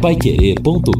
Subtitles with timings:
[0.00, 0.90] paiquerê.com.br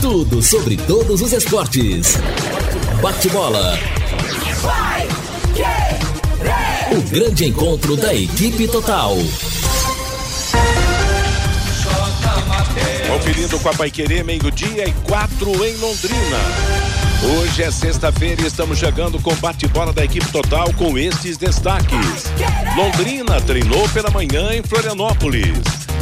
[0.00, 2.16] Tudo sobre todos os esportes.
[3.02, 3.76] Bate-bola.
[6.92, 9.16] O grande encontro da equipe total.
[13.08, 16.83] Conferindo com a Paiquerê, meio-dia e quatro em Londrina.
[17.24, 22.30] Hoje é sexta-feira e estamos chegando com bate-bola da equipe total com estes destaques.
[22.76, 25.56] Londrina treinou pela manhã em Florianópolis.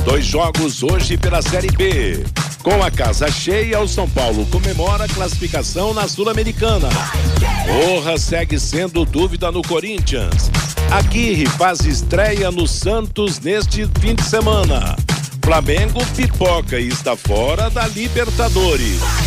[0.04, 2.24] Dois jogos hoje pela Série B.
[2.60, 6.88] Com a casa cheia, o São Paulo comemora a classificação na Sul-Americana.
[7.66, 10.50] Porra segue sendo dúvida no Corinthians.
[10.90, 14.96] Aguirre faz estreia no Santos neste fim de semana.
[15.44, 19.21] Flamengo pipoca e está fora da Libertadores.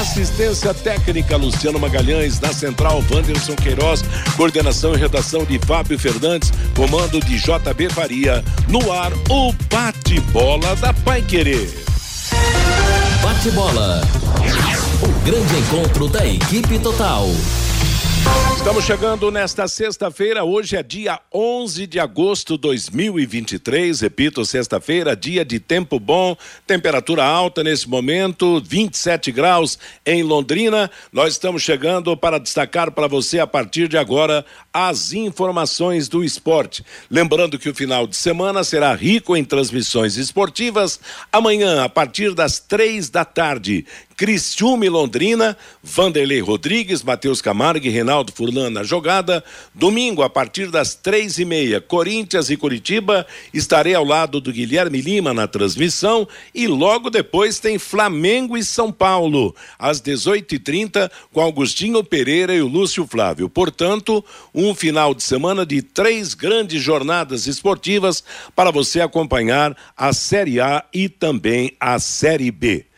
[0.00, 4.04] Assistência técnica Luciano Magalhães, na central Wanderson Queiroz,
[4.36, 8.44] coordenação e redação de Fábio Fernandes, comando de JB Faria.
[8.68, 11.68] No ar, o bate-bola da Pai Querer.
[13.22, 14.00] Bate-bola.
[15.02, 17.28] O grande encontro da equipe total.
[18.60, 25.44] Estamos chegando nesta sexta-feira, hoje é dia 11 de agosto de 2023, repito, sexta-feira, dia
[25.46, 26.36] de tempo bom,
[26.66, 30.90] temperatura alta nesse momento, 27 graus em Londrina.
[31.10, 36.84] Nós estamos chegando para destacar para você a partir de agora as informações do esporte.
[37.10, 41.00] Lembrando que o final de semana será rico em transmissões esportivas.
[41.32, 43.86] Amanhã, a partir das três da tarde,
[44.20, 49.42] Cristiúme Londrina, Vanderlei Rodrigues, Matheus Camargo e Reinaldo Furlan na jogada.
[49.74, 53.26] Domingo, a partir das três e meia, Corinthians e Curitiba.
[53.54, 56.28] Estarei ao lado do Guilherme Lima na transmissão.
[56.54, 62.68] E logo depois tem Flamengo e São Paulo, às 18h30, com Augustinho Pereira e o
[62.68, 63.48] Lúcio Flávio.
[63.48, 64.22] Portanto,
[64.54, 68.22] um final de semana de três grandes jornadas esportivas
[68.54, 72.89] para você acompanhar a Série A e também a Série B.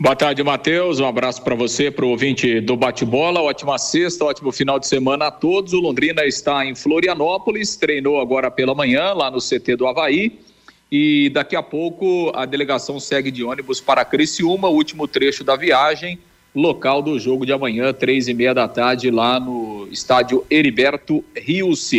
[0.00, 1.00] Boa tarde, Matheus.
[1.00, 3.42] Um abraço para você, para o ouvinte do Bate-Bola.
[3.42, 5.72] Ótima sexta, ótimo final de semana a todos.
[5.72, 10.38] O Londrina está em Florianópolis, treinou agora pela manhã lá no CT do Havaí.
[10.90, 16.16] E daqui a pouco a delegação segue de ônibus para Criciúma, último trecho da viagem,
[16.54, 21.90] local do jogo de amanhã, três e meia da tarde, lá no estádio Heriberto Rios.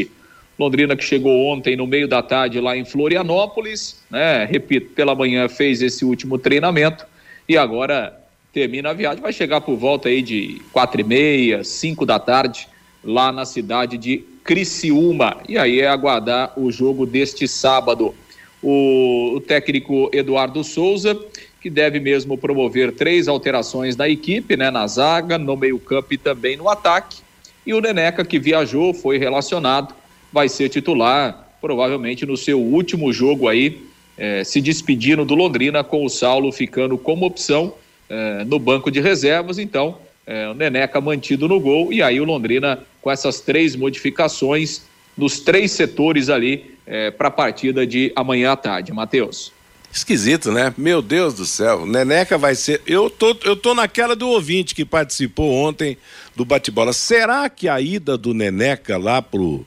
[0.58, 4.46] Londrina que chegou ontem no meio da tarde lá em Florianópolis, né?
[4.46, 7.09] Repito, pela manhã fez esse último treinamento
[7.50, 8.16] e agora
[8.54, 12.68] termina a viagem, vai chegar por volta aí de quatro e meia, cinco da tarde,
[13.04, 15.38] lá na cidade de Criciúma.
[15.50, 18.14] E aí é aguardar o jogo deste sábado.
[18.62, 21.18] O, técnico Eduardo Souza,
[21.60, 26.56] que deve mesmo promover três alterações na equipe, né, na zaga, no meio-campo e também
[26.56, 27.22] no ataque.
[27.66, 29.96] E o Neneca, que viajou, foi relacionado,
[30.32, 36.06] vai ser titular, provavelmente no seu último jogo aí é, se despedindo do Londrina, com
[36.06, 37.74] o Saulo ficando como opção
[38.10, 39.58] é, no banco de reservas.
[39.58, 41.94] Então, é, o Neneca mantido no gol.
[41.94, 44.82] E aí o Londrina com essas três modificações
[45.18, 48.92] nos três setores ali é, para a partida de amanhã à tarde.
[48.92, 49.54] Matheus.
[49.92, 50.74] Esquisito, né?
[50.78, 51.86] Meu Deus do céu.
[51.86, 52.82] Neneca vai ser.
[52.86, 55.98] Eu tô, eu tô naquela do ouvinte que participou ontem
[56.36, 56.94] do bate-bola.
[56.94, 59.66] Será que a ida do Neneca lá pro.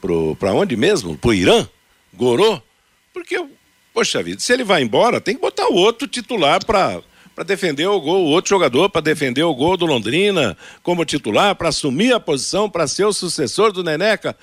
[0.00, 1.16] pro para onde mesmo?
[1.16, 1.68] Pro Irã?
[2.12, 2.60] Gorô?
[3.12, 3.38] Porque
[3.92, 7.02] Poxa vida, se ele vai embora, tem que botar o outro titular para
[7.34, 11.54] para defender o gol, o outro jogador para defender o gol do Londrina como titular,
[11.54, 14.36] para assumir a posição, para ser o sucessor do Neneca.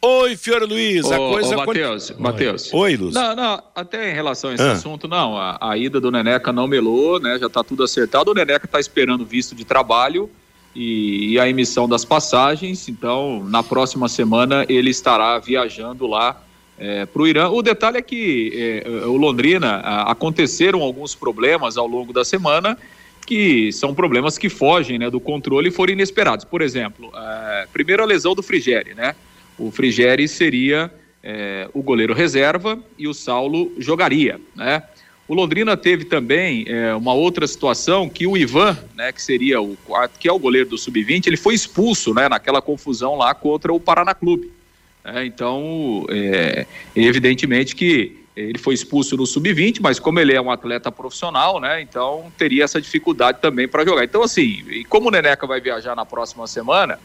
[0.00, 1.56] Oi, Fiore Luiz, a ô, coisa...
[1.56, 2.72] Ô, Matheus, Matheus.
[2.72, 3.14] Oi, Luz.
[3.14, 4.72] Não, não, até em relação a esse ah.
[4.72, 8.34] assunto, não, a, a, ida do Neneca não melou, né, já tá tudo acertado, o
[8.34, 10.30] Neneca tá esperando visto de trabalho
[10.76, 16.40] e, e a emissão das passagens, então na próxima semana ele estará viajando lá
[16.78, 17.48] é, para o Irã.
[17.48, 22.76] O detalhe é que é, o Londrina a, aconteceram alguns problemas ao longo da semana
[23.26, 26.44] que são problemas que fogem né, do controle e foram inesperados.
[26.44, 29.14] Por exemplo, é, primeiro a lesão do Frigeri, né?
[29.58, 30.92] O Frigeri seria
[31.22, 34.82] é, o goleiro reserva e o Saulo jogaria, né?
[35.26, 39.74] O Londrina teve também é, uma outra situação que o Ivan, né, que seria o
[40.20, 43.80] que é o goleiro do sub-20, ele foi expulso, né, naquela confusão lá contra o
[43.80, 44.52] Paraná Clube.
[45.04, 46.66] É, então, é,
[46.96, 51.80] evidentemente que ele foi expulso no sub-20, mas como ele é um atleta profissional, né?
[51.80, 54.02] Então teria essa dificuldade também para jogar.
[54.02, 56.98] Então, assim, e como o Neneca vai viajar na próxima semana,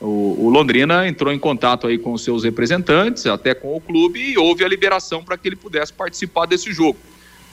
[0.00, 4.20] o, o, Londrina entrou em contato aí com os seus representantes, até com o clube,
[4.20, 6.98] e houve a liberação para que ele pudesse participar desse jogo.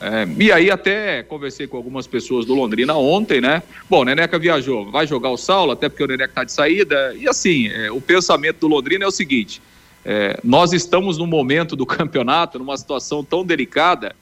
[0.00, 3.62] É, e aí até conversei com algumas pessoas do Londrina ontem, né?
[3.88, 7.14] Bom, o Neneca viajou, vai jogar o Saulo, até porque o Neneca está de saída.
[7.16, 9.62] E assim, é, o pensamento do Londrina é o seguinte:
[10.04, 14.14] é, nós estamos num momento do campeonato, numa situação tão delicada,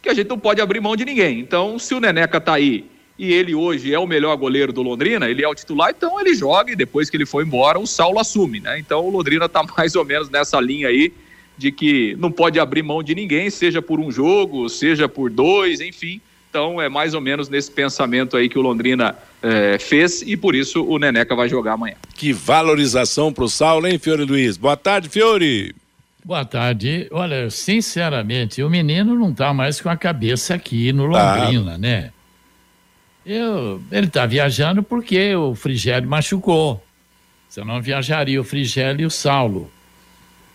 [0.00, 1.40] que a gente não pode abrir mão de ninguém.
[1.40, 2.86] Então, se o Neneca está aí
[3.18, 6.34] e ele hoje é o melhor goleiro do Londrina, ele é o titular, então ele
[6.34, 8.78] joga e depois que ele for embora, o Saulo assume, né?
[8.78, 11.12] Então o Londrina está mais ou menos nessa linha aí
[11.56, 15.80] de que não pode abrir mão de ninguém, seja por um jogo, seja por dois,
[15.80, 16.20] enfim.
[16.48, 20.54] Então é mais ou menos nesse pensamento aí que o Londrina é, fez e por
[20.54, 21.96] isso o Neneca vai jogar amanhã.
[22.14, 24.56] Que valorização para o Saulo, hein, Fiore Luiz?
[24.56, 25.74] Boa tarde, Fiore.
[26.24, 27.08] Boa tarde.
[27.10, 31.36] Olha, sinceramente, o menino não está mais com a cabeça aqui no tá.
[31.36, 31.78] Londrina, tá.
[31.78, 32.10] né?
[33.24, 36.82] Eu, ele está viajando porque o Frigério machucou.
[37.48, 39.70] Senão viajaria o Frigério e o Saulo.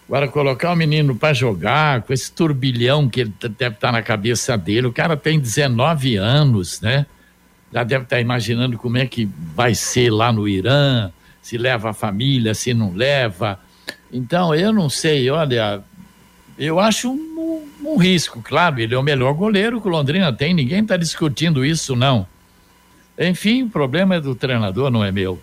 [0.08, 4.02] Agora, colocar o menino para jogar com esse turbilhão que ele deve estar tá na
[4.02, 7.06] cabeça dele, o cara tem 19 anos, né?
[7.72, 11.12] Já deve estar tá imaginando como é que vai ser lá no Irã,
[11.42, 13.60] se leva a família, se não leva.
[14.12, 15.82] Então, eu não sei, olha,
[16.58, 20.54] eu acho um, um risco, claro, ele é o melhor goleiro que o Londrina tem,
[20.54, 22.28] ninguém está discutindo isso, não.
[23.18, 25.40] Enfim, o problema é do treinador, não é meu.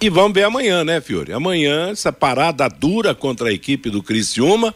[0.00, 1.32] E vamos ver amanhã, né, Fiore?
[1.32, 4.72] Amanhã, essa parada dura contra a equipe do Criciúma,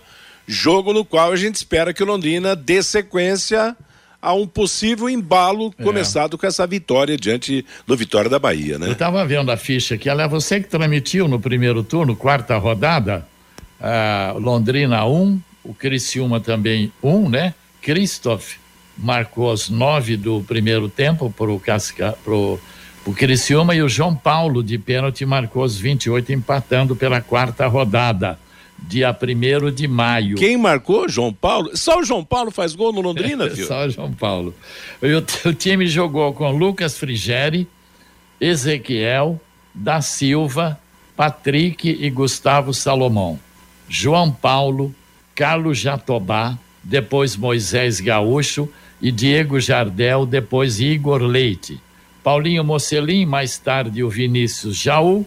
[0.48, 3.76] jogo no qual a gente espera que o Londrina dê sequência
[4.20, 5.82] a um possível embalo é.
[5.82, 8.88] começado com essa vitória diante do Vitória da Bahia, né?
[8.88, 12.56] Eu estava vendo a ficha aqui, ela é você que transmitiu no primeiro turno, quarta
[12.58, 13.25] rodada,
[13.80, 17.54] uh, Londrina 1, um, o Criciúma também 1, um, né?
[17.80, 18.54] Christoph
[18.98, 22.60] marcou os nove do primeiro tempo para o Casca, pro
[23.04, 28.38] o Criciúma e o João Paulo de pênalti marcou os 28, empatando pela quarta rodada,
[28.78, 30.37] dia 1 de maio.
[30.37, 31.08] Quem marcou?
[31.08, 31.76] João Paulo?
[31.76, 33.66] Só o João Paulo faz gol no Londrina, filho?
[33.66, 34.54] Só o João Paulo.
[35.02, 37.66] O, o time jogou com Lucas Frigeri,
[38.40, 39.40] Ezequiel,
[39.75, 40.78] Da Silva,
[41.16, 43.38] Patrick e Gustavo Salomão.
[43.88, 44.94] João Paulo,
[45.34, 48.69] Carlos Jatobá, depois Moisés Gaúcho
[49.00, 51.81] e Diego Jardel, depois Igor Leite.
[52.22, 55.26] Paulinho Mocelin, mais tarde o Vinícius Jaú,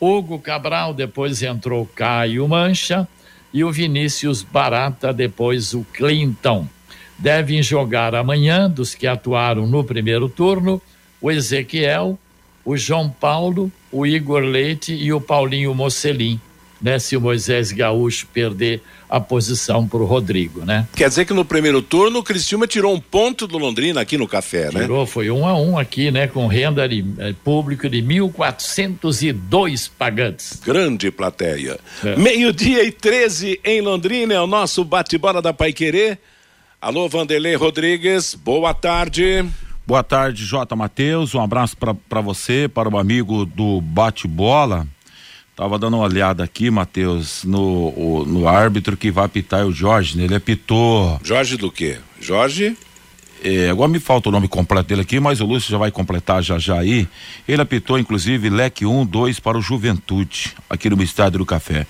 [0.00, 3.08] Hugo Cabral, depois entrou Caio Mancha
[3.52, 6.66] e o Vinícius Barata, depois o Clinton.
[7.18, 10.80] Devem jogar amanhã, dos que atuaram no primeiro turno,
[11.20, 12.18] o Ezequiel,
[12.64, 16.40] o João Paulo, o Igor Leite e o Paulinho Mocelin
[16.80, 20.86] né, se o Moisés Gaúcho perder a posição para o Rodrigo, né?
[20.94, 24.26] Quer dizer que no primeiro turno o Cristiúma tirou um ponto do Londrina aqui no
[24.26, 24.80] café, tirou, né?
[24.82, 26.26] Tirou, foi um a um aqui, né?
[26.26, 30.60] Com renda de, eh, público de 1.402 pagantes.
[30.64, 31.78] Grande plateia.
[32.04, 32.16] É.
[32.16, 36.18] Meio-dia e 13 em Londrina é o nosso bate-bola da Pai Querer.
[36.80, 39.44] Alô, Vanderlei Rodrigues, boa tarde.
[39.86, 41.32] Boa tarde, Jota Matheus.
[41.34, 44.86] Um abraço para você, para o amigo do bate-bola.
[45.56, 50.18] Tava dando uma olhada aqui, Matheus, no, no árbitro que vai apitar é o Jorge,
[50.18, 50.24] né?
[50.24, 51.18] Ele apitou.
[51.24, 51.96] Jorge do quê?
[52.20, 52.76] Jorge?
[53.42, 56.42] É, agora me falta o nome completo dele aqui, mas o Lúcio já vai completar
[56.42, 57.08] já já aí.
[57.48, 61.86] Ele apitou, inclusive, leque 1, um, 2 para o Juventude, aqui no Estádio do Café.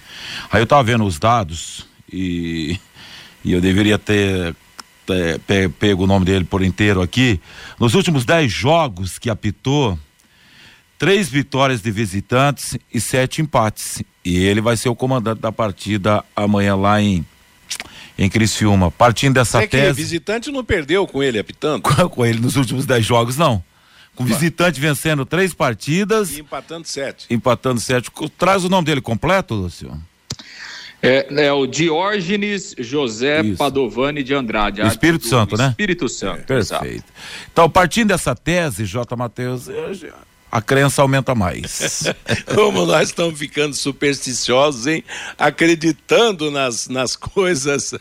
[0.53, 2.79] Aí eu tava vendo os dados e,
[3.45, 4.55] e eu deveria ter
[5.11, 7.41] é, pego o nome dele por inteiro aqui.
[7.81, 9.99] Nos últimos 10 jogos que apitou,
[10.99, 14.03] três vitórias de visitantes e sete empates.
[14.25, 17.25] E ele vai ser o comandante da partida amanhã lá em
[18.19, 18.91] em Criciúma.
[18.91, 19.93] Partindo dessa é tese.
[19.93, 21.83] visitante não perdeu com ele apitando?
[21.83, 23.63] Com, com ele nos últimos dez jogos, não.
[24.15, 26.31] Com o visitante vencendo três partidas.
[26.35, 27.27] E empatando sete.
[27.29, 28.11] Empatando sete.
[28.39, 29.93] Traz o nome dele completo, Lúcio?
[31.03, 33.59] É, é o Diógenes José Isso.
[33.59, 34.81] Padovani de Andrade.
[34.81, 35.69] Espírito do Santo, né?
[35.69, 36.51] Espírito Santo.
[36.55, 36.83] exato.
[36.83, 37.13] Perfeito.
[37.53, 39.15] Então, partindo dessa tese, J.
[39.15, 40.15] Matheus, eu já-
[40.51, 42.05] a crença aumenta mais.
[42.55, 45.05] Como nós estamos ficando supersticiosos, hein?
[45.39, 47.93] Acreditando nas, nas coisas.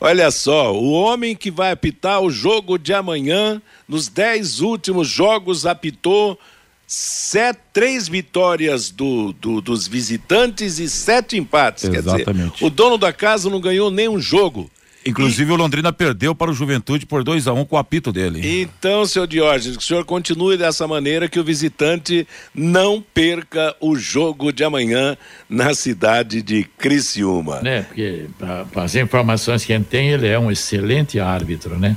[0.00, 5.66] Olha só, o homem que vai apitar o jogo de amanhã, nos dez últimos jogos,
[5.66, 6.38] apitou
[6.86, 11.84] sete, três vitórias do, do- dos visitantes e sete empates.
[11.88, 12.64] Quer dizer, Exatamente.
[12.64, 14.70] o dono da casa não ganhou nenhum jogo.
[15.04, 18.60] Inclusive, o Londrina perdeu para o Juventude por 2 a 1 com o apito dele.
[18.62, 23.96] Então, seu Diógenes, que o senhor continue dessa maneira que o visitante não perca o
[23.96, 25.16] jogo de amanhã
[25.48, 27.60] na cidade de Criciúma.
[27.62, 27.82] né?
[27.82, 31.96] Porque pra as informações que a gente tem, ele é um excelente árbitro, né?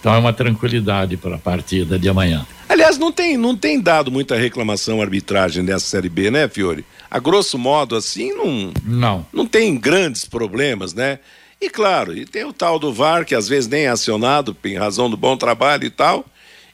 [0.00, 2.46] Então é uma tranquilidade para a partida de amanhã.
[2.68, 6.84] Aliás, não tem, não tem dado muita reclamação à arbitragem nessa Série B, né, Fiore?
[7.10, 9.26] A grosso modo, assim, não, Não.
[9.32, 11.18] não tem grandes problemas, né?
[11.60, 14.76] E claro, e tem o tal do VAR, que às vezes nem é acionado, em
[14.76, 16.24] razão do bom trabalho e tal,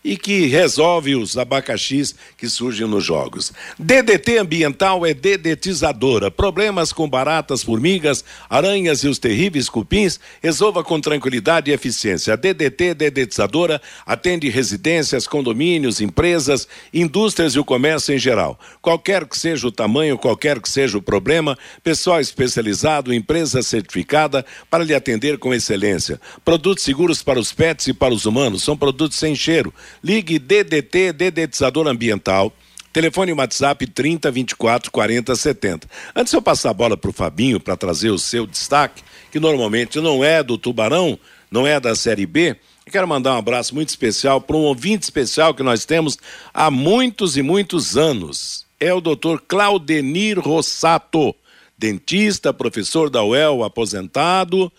[0.04, 3.52] e que resolve os abacaxis que surgem nos jogos.
[3.78, 6.30] DDT ambiental é dedetizadora.
[6.30, 12.34] Problemas com baratas, formigas, aranhas e os terríveis cupins, resolva com tranquilidade e eficiência.
[12.34, 18.60] A DDT dedetizadora atende residências, condomínios, empresas, indústrias e o comércio em geral.
[18.82, 24.84] Qualquer que seja o tamanho, qualquer que seja o problema, pessoal especializado, empresa certificada para
[24.84, 26.20] lhe atender com excelência.
[26.44, 29.72] Produtos seguros para os pets e para os humanos, são produtos sem cheiro.
[30.04, 32.52] Ligue DDT Dedetizador Ambiental.
[32.92, 35.88] Telefone e WhatsApp 30 24 40 70.
[36.14, 39.40] Antes de eu passar a bola para o Fabinho para trazer o seu destaque, que
[39.40, 41.18] normalmente não é do Tubarão,
[41.50, 45.04] não é da Série B, eu quero mandar um abraço muito especial para um ouvinte
[45.04, 46.18] especial que nós temos
[46.52, 48.66] há muitos e muitos anos.
[48.78, 51.34] É o doutor Claudenir Rossato,
[51.78, 54.70] dentista, professor da UEL, aposentado.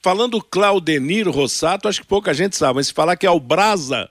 [0.00, 4.08] Falando Claudenir Rossato, acho que pouca gente sabe, mas se falar que é o Brasa,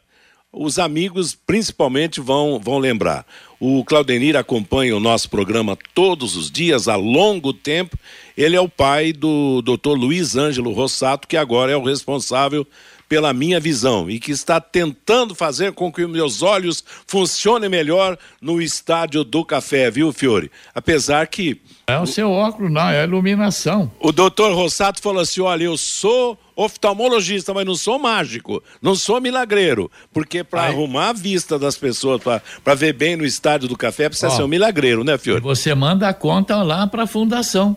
[0.52, 3.26] os amigos principalmente vão, vão lembrar.
[3.60, 7.98] O Claudenir acompanha o nosso programa todos os dias, há longo tempo.
[8.36, 9.92] Ele é o pai do Dr.
[9.92, 12.66] Luiz Ângelo Rossato, que agora é o responsável
[13.08, 18.18] pela minha visão e que está tentando fazer com que os meus olhos funcionem melhor
[18.42, 20.50] no estádio do café, viu, Fiore?
[20.74, 23.92] Apesar que É o seu óculos, não, é a iluminação.
[24.00, 29.20] o doutor Rossato falou assim: olha, eu sou oftalmologista, mas não sou mágico, não sou
[29.22, 29.90] milagreiro.
[30.14, 32.22] Porque para arrumar a vista das pessoas,
[32.64, 34.36] para ver bem no estádio do café, precisa Ó.
[34.36, 35.42] ser um milagreiro, né, Fiore?
[35.42, 37.76] você manda a conta lá para a fundação.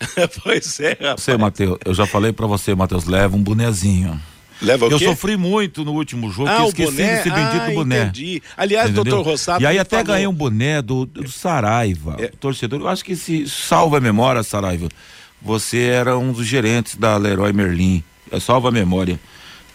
[0.42, 1.22] pois é, rapaz.
[1.22, 4.20] Você, Matheus, eu já falei pra você, Matheus, leva um bonezinho.
[4.62, 5.04] Leva o Eu quê?
[5.06, 7.16] sofri muito no último jogo, Ah, esqueci boné?
[7.16, 8.02] desse bendito Ah, boné.
[8.04, 8.42] entendi.
[8.56, 9.04] Aliás, Entendeu?
[9.16, 10.12] doutor Rossato E aí até falou.
[10.12, 12.26] ganhei um boné do, do Saraiva, É.
[12.26, 12.80] o torcedor.
[12.80, 14.88] Eu acho que se salva a memória, Saraiva.
[15.42, 18.02] Você era um dos gerentes da Leroy Merlin.
[18.34, 19.18] É salva a memória.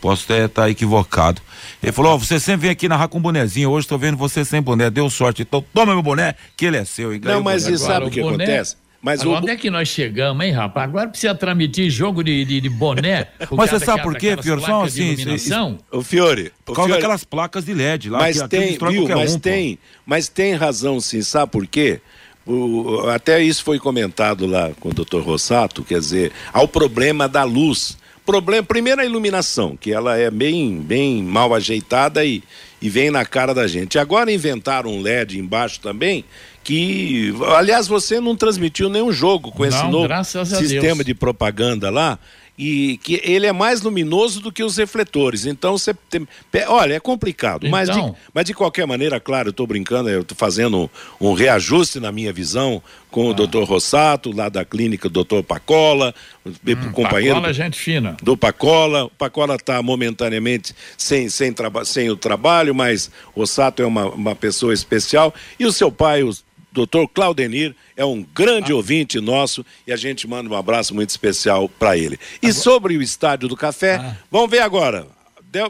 [0.02, 1.42] Posso até estar equivocado.
[1.84, 3.70] Ele falou: Ó, você sempre vem aqui narrar com bonezinho.
[3.70, 4.90] Hoje tô vendo você sem boné.
[4.90, 5.42] Deu sorte.
[5.42, 7.14] Então toma meu boné, que ele é seu.
[7.14, 7.78] E Não, mas boné.
[7.78, 8.76] sabe o o que boné- acontece?
[9.02, 10.90] Mas Agora, o, onde é que nós chegamos, hein, rapaz?
[10.90, 13.28] Agora precisa transmitir jogo de, de, de boné.
[13.52, 14.60] Mas você sabe por quê, daquelas Fior?
[14.60, 18.20] Só placas de assim, o Fiore, Por causa Fiore- daquelas placas de LED lá.
[18.20, 19.08] mas que tem, viu?
[19.08, 19.40] Mas um, pô.
[19.40, 22.02] tem, mas tem razão sim, sabe por quê?
[22.46, 25.20] O- até isso foi comentado lá com o Dr.
[25.22, 27.98] Rossato, quer dizer, ao problema da luz.
[28.30, 32.44] Problema, primeiro a iluminação, que ela é bem, bem mal ajeitada e,
[32.82, 33.98] e vem na cara da gente.
[33.98, 36.24] Agora inventaram um LED embaixo também,
[36.64, 41.16] que, aliás, você não transmitiu nenhum jogo com esse Não, novo graças a sistema de
[41.16, 42.20] propaganda lá
[42.62, 45.46] e que ele é mais luminoso do que os refletores.
[45.46, 46.28] Então você tem,
[46.68, 48.14] olha, é complicado, mas, de, Então.
[48.34, 50.90] mas de qualquer maneira, claro, eu estou brincando, eu estou fazendo
[51.22, 53.32] um, um reajuste na minha visão com Ah.
[53.32, 53.64] o Dr.
[53.64, 55.42] Rossato, lá da clínica Dr.
[55.48, 56.14] Pacola,
[56.46, 58.18] o companheiro Pacola, gente fina.
[58.22, 59.06] do Pacola.
[59.06, 64.06] O Pacola está momentaneamente sem, sem, traba- sem o trabalho, mas o Sato é uma,
[64.10, 65.34] uma pessoa especial.
[65.58, 66.32] E o seu pai, o
[66.72, 71.68] doutor Claudenir, é um grande ouvinte nosso e a gente manda um abraço muito especial
[71.68, 72.20] para ele.
[72.42, 75.08] E sobre o Estádio do Café, vamos ver agora.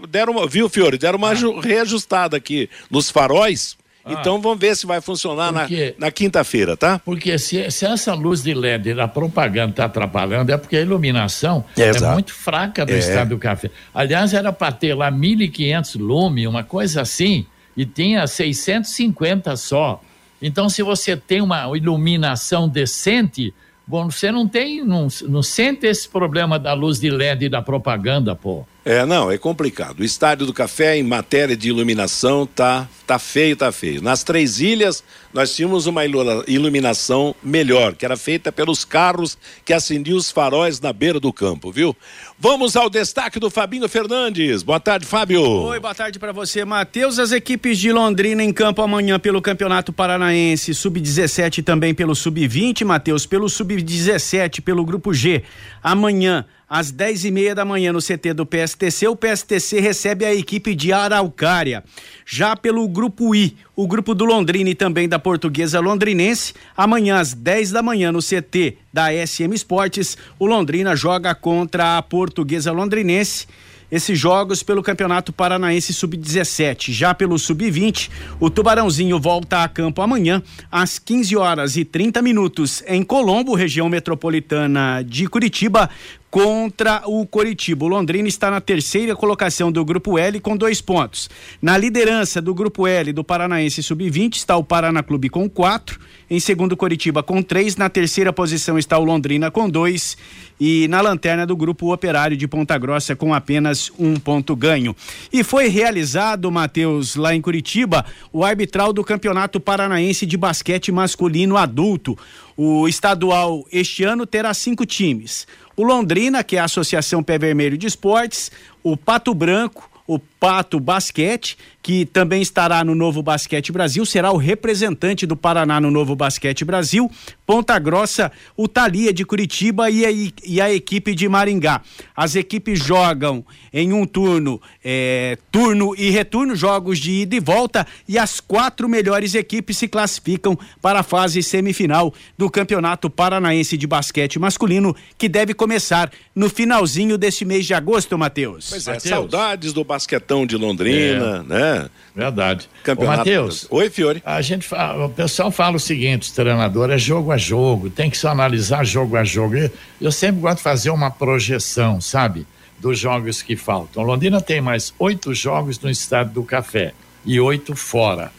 [0.09, 0.97] Deram uma, viu, Fiore?
[0.97, 3.77] Deram uma aju- reajustada aqui nos faróis.
[4.07, 5.93] Então vamos ver se vai funcionar na, Por quê?
[5.97, 6.99] na quinta-feira, tá?
[7.05, 11.63] Porque se, se essa luz de LED da propaganda está atrapalhando, é porque a iluminação
[11.77, 12.97] É, é, muito fraca do É.
[12.97, 13.69] estado do café.
[13.93, 17.45] Aliás, era para ter lá 1.500 lume, uma coisa assim,
[17.77, 20.01] e tinha 650 só.
[20.41, 23.53] Então, se você tem uma iluminação decente,
[23.85, 27.61] bom, você não tem, não, não sente esse problema da luz de LED e da
[27.61, 28.65] propaganda, pô.
[28.85, 29.99] É, não, é complicado.
[29.99, 34.01] O Estádio do Café, em matéria de iluminação, tá, tá feio, tá feio.
[34.01, 36.03] Nas três ilhas, nós tínhamos uma
[36.47, 41.73] iluminação melhor, que era feita pelos carros que acendiam os faróis na beira do campo,
[41.73, 41.93] viu?
[42.39, 44.63] Vamos ao destaque do Fabinho Fernandes.
[44.63, 45.41] Boa tarde, Fábio.
[45.41, 47.19] Oi, boa tarde para você, Matheus.
[47.19, 52.85] As equipes de Londrina em campo amanhã pelo Campeonato Paranaense, Sub-17 e também pelo Sub-20,
[52.85, 55.43] Matheus, pelo Sub-17, pelo Grupo G.
[55.83, 59.07] Amanhã às 10 e meia da manhã no CT do PSTC.
[59.07, 61.83] O PSTC recebe a equipe de Araucária.
[62.25, 67.33] Já pelo grupo I, o grupo do Londrina e também da Portuguesa Londrinense, amanhã às
[67.33, 73.47] 10 da manhã no CT da SM Esportes, o Londrina joga contra a Portuguesa Londrinense
[73.91, 76.91] esses jogos pelo Campeonato Paranaense Sub-17.
[76.91, 78.09] Já pelo Sub-20,
[78.39, 83.89] o Tubarãozinho volta a campo amanhã às 15 horas e 30 minutos em Colombo, região
[83.89, 85.89] metropolitana de Curitiba,
[86.29, 87.85] contra o Coritiba.
[87.85, 91.29] O Londrina está na terceira colocação do Grupo L com dois pontos.
[91.61, 95.99] Na liderança do Grupo L do Paranaense Sub-20 está o Paraná Clube com quatro.
[96.29, 97.75] Em segundo, Coritiba com três.
[97.75, 100.15] Na terceira posição está o Londrina com dois.
[100.59, 104.95] E na lanterna do Grupo Operário de Ponta Grossa com apenas um ponto ganho.
[105.33, 111.57] E foi realizado, Matheus, lá em Curitiba, o arbitral do Campeonato Paranaense de Basquete Masculino
[111.57, 112.17] Adulto.
[112.61, 115.47] O estadual este ano terá cinco times.
[115.77, 118.51] O Londrina, que é a Associação Pé Vermelho de Esportes,
[118.83, 124.37] o Pato Branco, o Pato Basquete, que também estará no Novo Basquete Brasil, será o
[124.37, 127.11] representante do Paraná no Novo Basquete Brasil,
[127.45, 130.09] Ponta Grossa, o Thalia de Curitiba e a,
[130.43, 131.81] e a equipe de Maringá.
[132.15, 137.85] As equipes jogam em um turno, é, turno e retorno, jogos de ida e volta,
[138.07, 143.85] e as quatro melhores equipes se classificam para a fase semifinal do Campeonato Paranaense de
[143.85, 148.69] Basquete Masculino, que deve começar no finalzinho deste mês de agosto, Matheus.
[148.69, 149.09] Pois é, Mateus.
[149.09, 151.49] saudades do basquetão de Londrina, é.
[151.49, 151.89] né?
[152.15, 152.69] Verdade.
[152.83, 153.17] Campeonato.
[153.17, 153.67] Matheus.
[153.69, 154.23] Oi, Fiore.
[154.25, 158.17] A gente fala, o pessoal fala o seguinte: treinador é jogo a jogo, tem que
[158.17, 159.57] se analisar jogo a jogo.
[159.57, 162.47] Eu, eu sempre gosto de fazer uma projeção, sabe?
[162.79, 164.03] Dos jogos que faltam.
[164.03, 166.93] Londrina tem mais oito jogos no estado do café
[167.25, 168.31] e oito fora.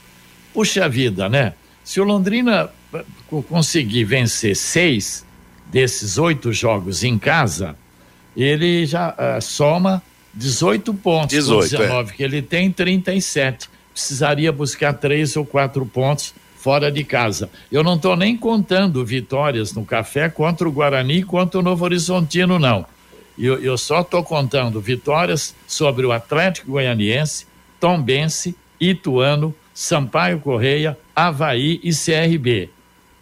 [0.55, 1.53] Puxa vida, né?
[1.85, 3.05] Se o Londrina eh,
[3.49, 5.27] conseguir vencer seis
[5.71, 7.77] desses oito jogos em casa,
[8.35, 10.03] ele já uh, soma
[10.35, 11.31] 18 pontos.
[11.31, 12.15] 18, 19 é.
[12.15, 13.69] que ele tem, 37.
[13.93, 17.51] Precisaria buscar três ou quatro pontos fora de casa.
[17.73, 22.59] Eu não estou nem contando vitórias no café contra o Guarani, contra o Novo Horizontino,
[22.59, 22.85] não.
[23.39, 27.47] Eu, eu só estou contando vitórias sobre o Atlético Goianiense,
[27.81, 32.69] Tombense, Ituano, Sampaio Correia, Havaí e CRB.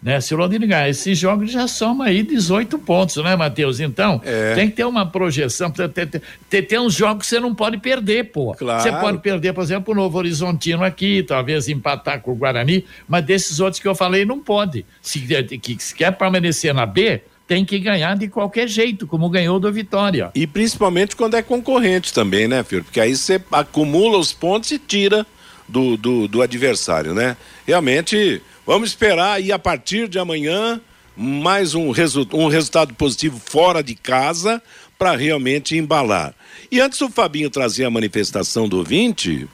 [0.01, 0.21] Né?
[0.21, 3.79] Se o Londrina ganhar esses jogos, já soma aí 18 pontos, né, Matheus?
[3.79, 4.55] Então, é.
[4.55, 5.69] tem que ter uma projeção.
[5.71, 6.07] Tem,
[6.49, 8.53] tem, tem, uns jogos que você não pode perder, pô.
[8.53, 8.81] Claro.
[8.81, 13.25] Você pode perder, por exemplo, o Novo Horizontino aqui, talvez empatar com o Guarani, mas
[13.25, 14.85] desses outros que eu falei, não pode.
[15.01, 19.59] Se, que, se quer permanecer na B, tem que ganhar de qualquer jeito, como ganhou
[19.59, 20.29] do Vitória.
[20.35, 22.83] E principalmente quando é concorrente também, né, filho?
[22.83, 25.25] Porque aí você acumula os pontos e tira
[25.69, 27.37] do, do, do adversário, né?
[27.65, 30.79] Realmente Vamos esperar e a partir de amanhã
[31.17, 34.61] mais um, resu um resultado positivo fora de casa
[34.95, 36.35] para realmente embalar.
[36.71, 39.47] E antes do Fabinho trazer a manifestação do ouvinte,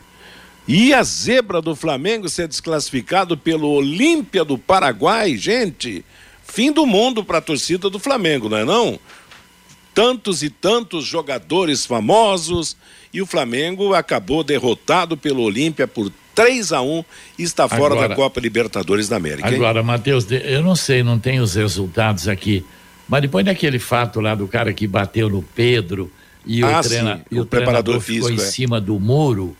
[0.67, 6.03] e a zebra do Flamengo ser desclassificado pelo Olímpia do Paraguai, gente,
[6.43, 8.99] fim do mundo para a torcida do Flamengo, não é não?
[9.95, 12.77] Tantos e tantos jogadores famosos
[13.13, 17.05] e o Flamengo acabou derrotado pelo Olímpia por 3 a 1
[17.39, 19.47] e está fora agora, da Copa Libertadores da América.
[19.47, 22.63] Agora, Matheus, eu não sei, não tenho os resultados aqui,
[23.07, 26.11] mas depois daquele fato lá do cara que bateu no Pedro
[26.45, 28.51] e ah, o, treina, sim, e o, o preparador físico ficou em é.
[28.51, 29.55] cima do muro,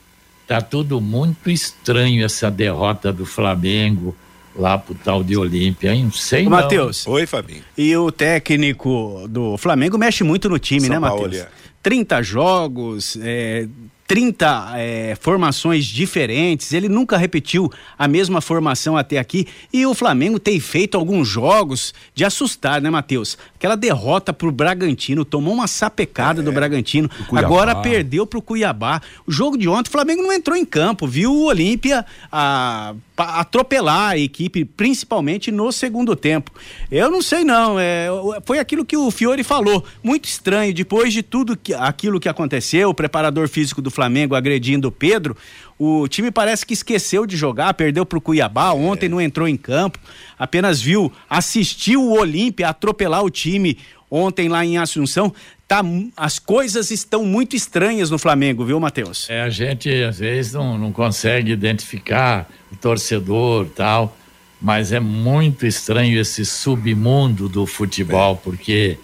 [0.45, 4.13] tá tudo muito estranho essa derrota do Flamengo
[4.55, 6.05] lá pro tal de Olímpia, hein?
[6.05, 7.05] Não sei Matheus.
[7.07, 7.63] Oi, Fabinho.
[7.77, 11.45] E o técnico do Flamengo mexe muito no time, São né, Matheus?
[11.83, 13.67] 30 jogos, é,
[14.07, 19.47] 30 é, formações diferentes, ele nunca repetiu a mesma formação até aqui.
[19.73, 23.37] E o Flamengo tem feito alguns jogos de assustar, né, Matheus?
[23.55, 29.01] Aquela derrota pro Bragantino, tomou uma sapecada é, do Bragantino, agora perdeu pro Cuiabá.
[29.25, 34.11] O jogo de ontem, o Flamengo não entrou em campo, viu o Olímpia a, atropelar
[34.11, 36.51] a equipe, principalmente no segundo tempo.
[36.91, 37.79] Eu não sei, não.
[37.79, 38.07] É,
[38.45, 39.83] foi aquilo que o Fiore falou.
[40.03, 44.89] Muito estranho, depois de tudo que, aquilo que aconteceu, o preparador físico do Flamengo agredindo
[44.89, 45.35] o Pedro,
[45.77, 49.09] o time parece que esqueceu de jogar, perdeu para o Cuiabá, ontem é.
[49.09, 49.99] não entrou em campo,
[50.37, 53.77] apenas viu, assistiu o Olímpia atropelar o time
[54.09, 55.33] ontem lá em Assunção.
[55.67, 55.81] Tá,
[56.15, 59.29] as coisas estão muito estranhas no Flamengo, viu, Matheus?
[59.29, 64.15] É, a gente às vezes não, não consegue identificar o torcedor tal,
[64.61, 68.97] mas é muito estranho esse submundo do futebol, porque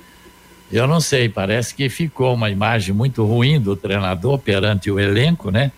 [0.72, 5.52] eu não sei, parece que ficou uma imagem muito ruim do treinador perante o elenco,
[5.52, 5.72] né?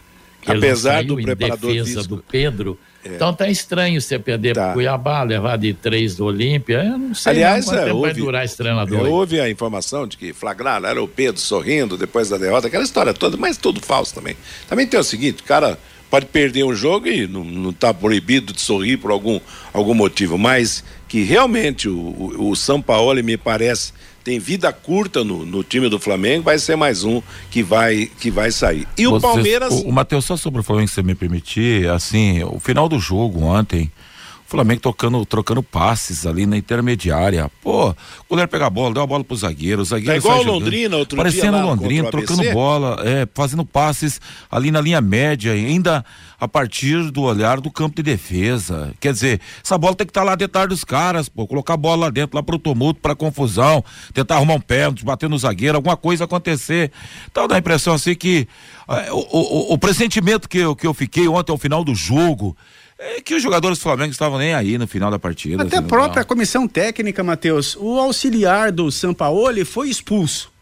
[0.44, 2.16] Que Apesar do preparador defesa físico.
[2.16, 2.80] do Pedro.
[3.04, 3.16] É.
[3.16, 4.66] Então tá estranho você perder tá.
[4.66, 6.84] para Cuiabá, levar de três do Olímpia.
[6.84, 9.08] Eu não sei Aliás, quanto é, houve, vai durar esse treinador.
[9.08, 13.14] Houve a informação de que flagraram, era o Pedro sorrindo depois da derrota, aquela história
[13.14, 14.36] toda, mas tudo falso também.
[14.68, 15.78] Também tem o seguinte, o cara
[16.10, 19.40] pode perder um jogo e não está proibido de sorrir por algum,
[19.74, 23.94] algum motivo, mas que realmente o, o, o São Paulo me parece
[24.24, 28.32] tem vida curta no, no time do Flamengo, vai ser mais um que vai que
[28.32, 28.88] vai sair.
[28.98, 29.74] E Vocês, o Palmeiras.
[29.74, 33.00] O, o Matheus, só sobre o Flamengo, se você me permitir, assim, o final do
[33.00, 33.92] jogo ontem.
[34.54, 37.50] Flamengo tocando, trocando passes ali na intermediária.
[37.64, 37.96] Pô, o
[38.30, 40.14] goleiro pega a bola, deu a bola pro zagueiro, o zagueiro.
[40.14, 41.66] É igual o Londrina, outro Parecendo dia.
[41.66, 46.06] Londrina, trocando bola, é, fazendo passes ali na linha média, ainda
[46.40, 48.94] a partir do olhar do campo de defesa.
[49.00, 51.78] Quer dizer, essa bola tem que estar tá lá dentro dos caras, pô, colocar a
[51.78, 55.78] bola lá dentro, lá pro tumulto, pra confusão, tentar arrumar um pênalti, bater no zagueiro,
[55.78, 56.92] alguma coisa acontecer.
[57.32, 58.48] Então dá a impressão assim que
[58.88, 62.56] é, o, o, o pressentimento que eu, que eu fiquei ontem ao final do jogo
[63.04, 65.64] é que os jogadores do Flamengo estavam nem aí no final da partida.
[65.64, 70.53] Até a própria comissão técnica, Matheus, o auxiliar do Sampaoli foi expulso.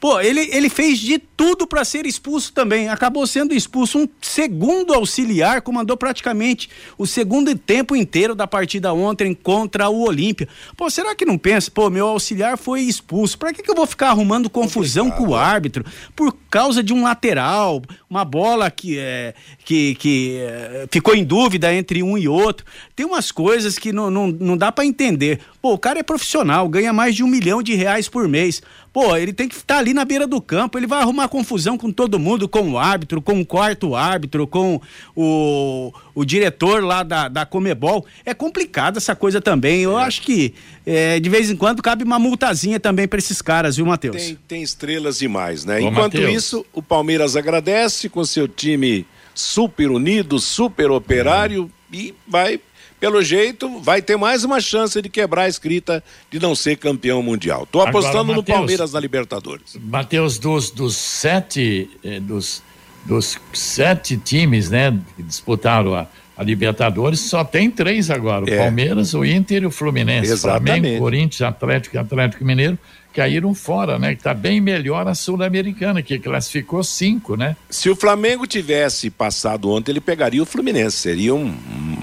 [0.00, 2.88] Pô, ele, ele fez de tudo para ser expulso também.
[2.88, 3.98] Acabou sendo expulso.
[3.98, 10.48] Um segundo auxiliar comandou praticamente o segundo tempo inteiro da partida ontem contra o Olímpia.
[10.76, 11.68] Pô, será que não pensa?
[11.70, 13.36] Pô, meu auxiliar foi expulso.
[13.36, 15.84] Para que, que eu vou ficar arrumando confusão com o árbitro
[16.14, 19.34] por causa de um lateral, uma bola que, é,
[19.64, 22.64] que, que é, ficou em dúvida entre um e outro?
[22.94, 25.40] Tem umas coisas que não, não, não dá para entender.
[25.60, 28.62] Pô, o cara é profissional, ganha mais de um milhão de reais por mês.
[28.92, 31.90] Pô, ele tem que estar ali na beira do campo, ele vai arrumar confusão com
[31.90, 34.80] todo mundo, com o árbitro, com o quarto árbitro, com
[35.16, 38.06] o, o diretor lá da, da Comebol.
[38.24, 39.82] É complicado essa coisa também.
[39.82, 40.04] Eu é.
[40.04, 40.54] acho que
[40.86, 44.16] é, de vez em quando cabe uma multazinha também para esses caras, viu, Matheus?
[44.16, 45.76] Tem, tem estrelas demais, né?
[45.76, 46.34] Ô, Enquanto Mateus.
[46.34, 52.60] isso, o Palmeiras agradece com seu time super unido, super operário e vai
[53.00, 57.22] pelo jeito, vai ter mais uma chance de quebrar a escrita de não ser campeão
[57.22, 57.66] mundial.
[57.70, 59.78] Tô apostando Agora, Mateus, no Palmeiras na Libertadores.
[59.80, 62.62] Matheus, dos, dos sete, eh, dos,
[63.04, 66.06] dos sete times, né, que disputaram a,
[66.36, 68.58] a Libertadores, só tem três agora: o é.
[68.58, 70.32] Palmeiras, o Inter e o Fluminense.
[70.32, 70.80] Exatamente.
[70.80, 72.78] Flamengo, Corinthians, Atlético Atlético Mineiro
[73.18, 74.14] caíram fora, né?
[74.14, 77.56] Que tá bem melhor a Sul-Americana, que classificou cinco, né?
[77.68, 80.98] Se o Flamengo tivesse passado ontem, ele pegaria o Fluminense.
[80.98, 81.46] Seria um,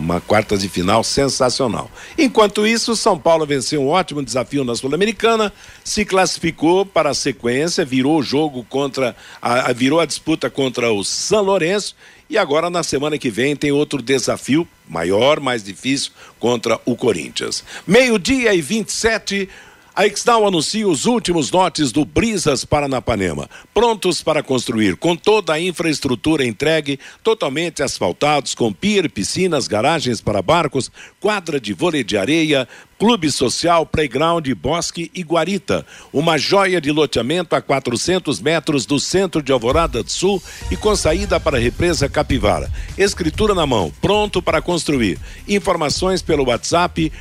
[0.05, 1.89] uma quarta de final sensacional.
[2.17, 5.51] Enquanto isso, o São Paulo venceu um ótimo desafio na Sul-Americana,
[5.83, 11.03] se classificou para a sequência, virou o jogo contra, a, virou a disputa contra o
[11.03, 11.95] São Lourenço
[12.29, 17.63] e agora, na semana que vem, tem outro desafio maior, mais difícil, contra o Corinthians.
[17.85, 19.47] Meio-dia e 27.
[19.97, 25.59] A Exdal anuncia os últimos lotes do Brisas Paranapanema, prontos para construir, com toda a
[25.59, 32.67] infraestrutura entregue, totalmente asfaltados, com pier, piscinas, garagens para barcos, quadra de vôlei de areia,
[32.97, 35.85] Clube Social, Playground, Bosque e Guarita.
[36.13, 40.95] Uma joia de loteamento a 400 metros do centro de Alvorada do Sul e com
[40.95, 42.71] saída para a represa Capivara.
[42.97, 45.19] Escritura na mão, pronto para construir.
[45.45, 47.11] Informações pelo WhatsApp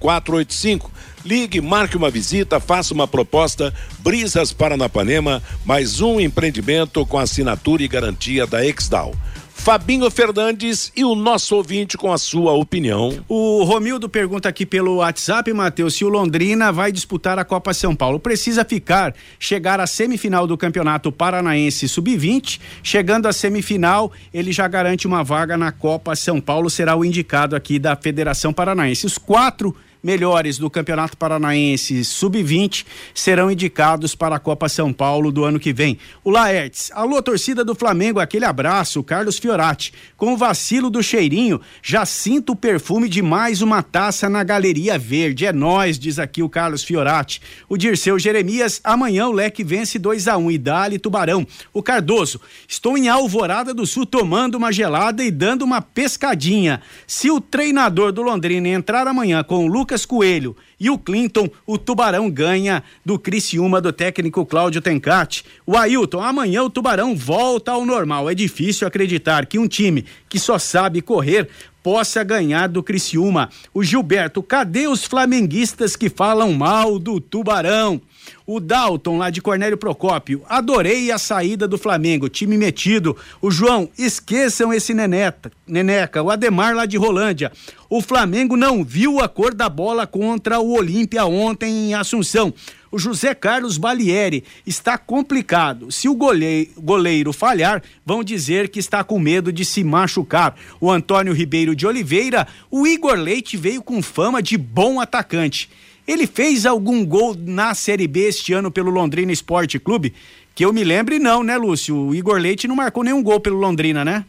[0.00, 0.90] 43991588485.
[1.24, 3.74] Ligue, marque uma visita, faça uma proposta.
[3.98, 9.12] Brisas Paranapanema, mais um empreendimento com assinatura e garantia da Exdal.
[9.56, 13.18] Fabinho Fernandes e o nosso ouvinte com a sua opinião.
[13.28, 17.96] O Romildo pergunta aqui pelo WhatsApp, Matheus, se o Londrina vai disputar a Copa São
[17.96, 18.20] Paulo.
[18.20, 22.60] Precisa ficar, chegar à semifinal do Campeonato Paranaense Sub-20.
[22.80, 27.56] Chegando à semifinal, ele já garante uma vaga na Copa São Paulo, será o indicado
[27.56, 29.04] aqui da Federação Paranaense.
[29.04, 29.74] Os quatro
[30.06, 35.72] melhores do Campeonato Paranaense Sub-20 serão indicados para a Copa São Paulo do ano que
[35.72, 35.98] vem.
[36.22, 39.92] O Laertes, alô torcida do Flamengo, aquele abraço, Carlos Fiorati.
[40.16, 44.96] Com o vacilo do cheirinho, já sinto o perfume de mais uma taça na Galeria
[44.96, 45.44] Verde.
[45.44, 47.42] É nós, diz aqui o Carlos Fiorati.
[47.68, 51.44] O Dirceu Jeremias, amanhã o Leque vence 2 a 1 um, e dali Tubarão.
[51.74, 56.80] O Cardoso, estou em Alvorada do Sul tomando uma gelada e dando uma pescadinha.
[57.08, 61.48] Se o treinador do Londrina entrar amanhã com o Lucas Lucas Coelho e o Clinton,
[61.66, 65.42] o Tubarão ganha do Criciúma do técnico Cláudio Tencati.
[65.66, 68.28] O Ailton, amanhã o Tubarão volta ao normal.
[68.28, 71.48] É difícil acreditar que um time que só sabe correr,
[71.82, 73.48] possa ganhar do Criciúma.
[73.72, 78.00] O Gilberto, cadê os flamenguistas que falam mal do Tubarão?
[78.46, 83.16] O Dalton, lá de Cornélio Procópio, adorei a saída do Flamengo, time metido.
[83.40, 86.22] O João, esqueçam esse neneta, neneca.
[86.22, 87.52] O Ademar, lá de Rolândia.
[87.88, 92.52] O Flamengo não viu a cor da bola contra o Olímpia ontem em Assunção.
[92.90, 95.90] O José Carlos Balieri está complicado.
[95.92, 100.56] Se o goleiro, goleiro falhar, vão dizer que está com medo de se machucar.
[100.80, 105.68] O Antônio Ribeiro de Oliveira, o Igor Leite veio com fama de bom atacante.
[106.06, 110.14] Ele fez algum gol na Série B este ano pelo Londrina Esporte Clube?
[110.54, 111.96] Que eu me lembre, não, né, Lúcio?
[111.96, 114.24] O Igor Leite não marcou nenhum gol pelo Londrina, né?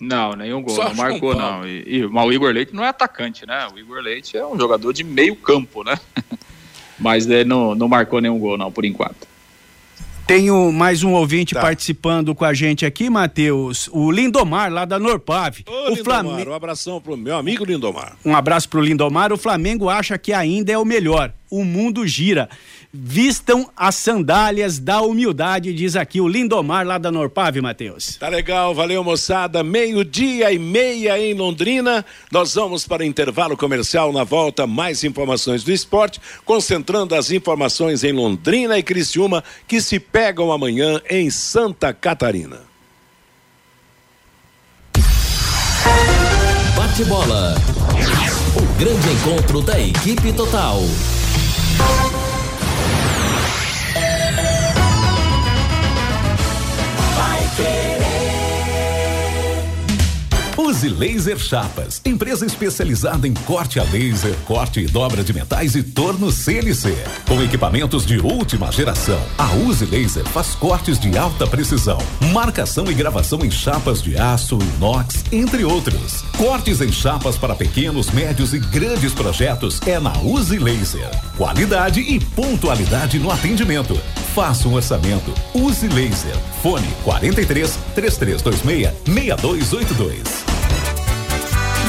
[0.00, 1.66] Não, nenhum gol, Só não marcou, não.
[1.66, 3.68] E, e, mas o Igor Leite não é atacante, né?
[3.74, 5.98] O Igor Leite é um jogador de meio campo, né?
[6.98, 9.27] mas ele não, não marcou nenhum gol, não, por enquanto.
[10.28, 11.60] Tenho mais um ouvinte tá.
[11.62, 13.88] participando com a gente aqui, Matheus.
[13.90, 15.64] O Lindomar, lá da Norpave.
[15.66, 16.50] Ô, o Lindomar, Flamengo...
[16.50, 18.14] um abração pro meu amigo Lindomar.
[18.22, 19.32] Um abraço pro Lindomar.
[19.32, 21.32] O Flamengo acha que ainda é o melhor.
[21.50, 22.46] O mundo gira.
[22.90, 28.16] Vistam as sandálias da humildade, diz aqui o Lindomar lá da Norpave, Matheus.
[28.16, 29.62] Tá legal, valeu moçada.
[29.62, 32.02] Meio-dia e meia em Londrina.
[32.32, 34.66] Nós vamos para intervalo comercial na volta.
[34.66, 40.98] Mais informações do esporte, concentrando as informações em Londrina e Criciúma que se pegam amanhã
[41.10, 42.62] em Santa Catarina.
[46.74, 47.54] Bate bola.
[48.56, 50.80] O grande encontro da equipe total.
[60.78, 65.82] Use Laser Chapas, empresa especializada em corte a laser, corte e dobra de metais e
[65.82, 66.96] torno CNC.
[67.26, 71.98] Com equipamentos de última geração, a Use Laser faz cortes de alta precisão,
[72.32, 76.22] marcação e gravação em chapas de aço, inox, entre outros.
[76.36, 81.10] Cortes em chapas para pequenos, médios e grandes projetos é na Use Laser.
[81.36, 84.00] Qualidade e pontualidade no atendimento.
[84.32, 85.34] Faça um orçamento.
[85.52, 86.36] Use Laser.
[86.62, 90.47] Fone 43 3326 6282.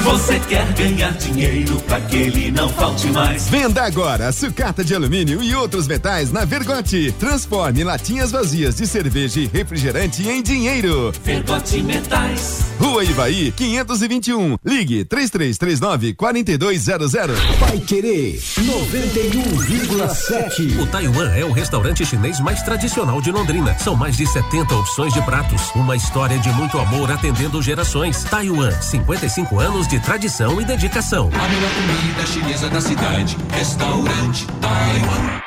[0.04, 3.50] Você quer ganhar dinheiro para que ele não falte mais?
[3.50, 7.14] Venda agora sucata de alumínio e outros metais na Vergote.
[7.20, 11.12] Transforme latinhas vazias de cerveja e refrigerante em dinheiro.
[11.24, 12.62] Vergote Metais.
[12.80, 14.58] Rua Ivaí, 521.
[14.64, 17.38] Ligue 3339 4200.
[17.60, 20.82] Vai querer 91,7.
[20.82, 23.78] O Taiwan é o restaurante chinês mais tradicional de Londrina.
[23.78, 25.72] São mais de 70 opções de pratos.
[25.76, 28.24] Uma história de muito amor atendendo gerações.
[28.24, 31.32] Taiwan, 55 anos de tradição e dedicação.
[31.34, 35.42] A melhor comida chinesa da cidade, restaurante Taiwan.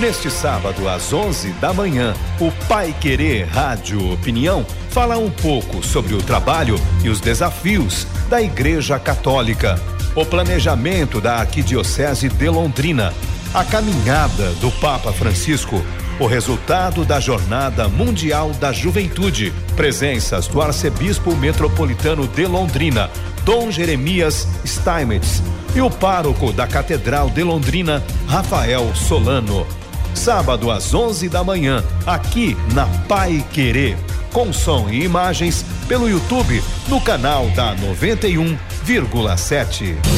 [0.00, 6.14] Neste sábado, às 11 da manhã, o Pai Querer Rádio Opinião fala um pouco sobre
[6.14, 9.80] o trabalho e os desafios da Igreja Católica,
[10.16, 13.14] o planejamento da Arquidiocese de Londrina,
[13.54, 15.84] a caminhada do Papa Francisco
[16.20, 19.52] o resultado da Jornada Mundial da Juventude.
[19.76, 23.08] Presenças do Arcebispo Metropolitano de Londrina,
[23.48, 25.42] Dom Jeremias Steinmetz,
[25.74, 29.66] e o pároco da Catedral de Londrina, Rafael Solano.
[30.14, 33.96] Sábado às 11 da manhã, aqui na Pai Querer,
[34.34, 40.17] com som e imagens pelo YouTube no canal da 91,7.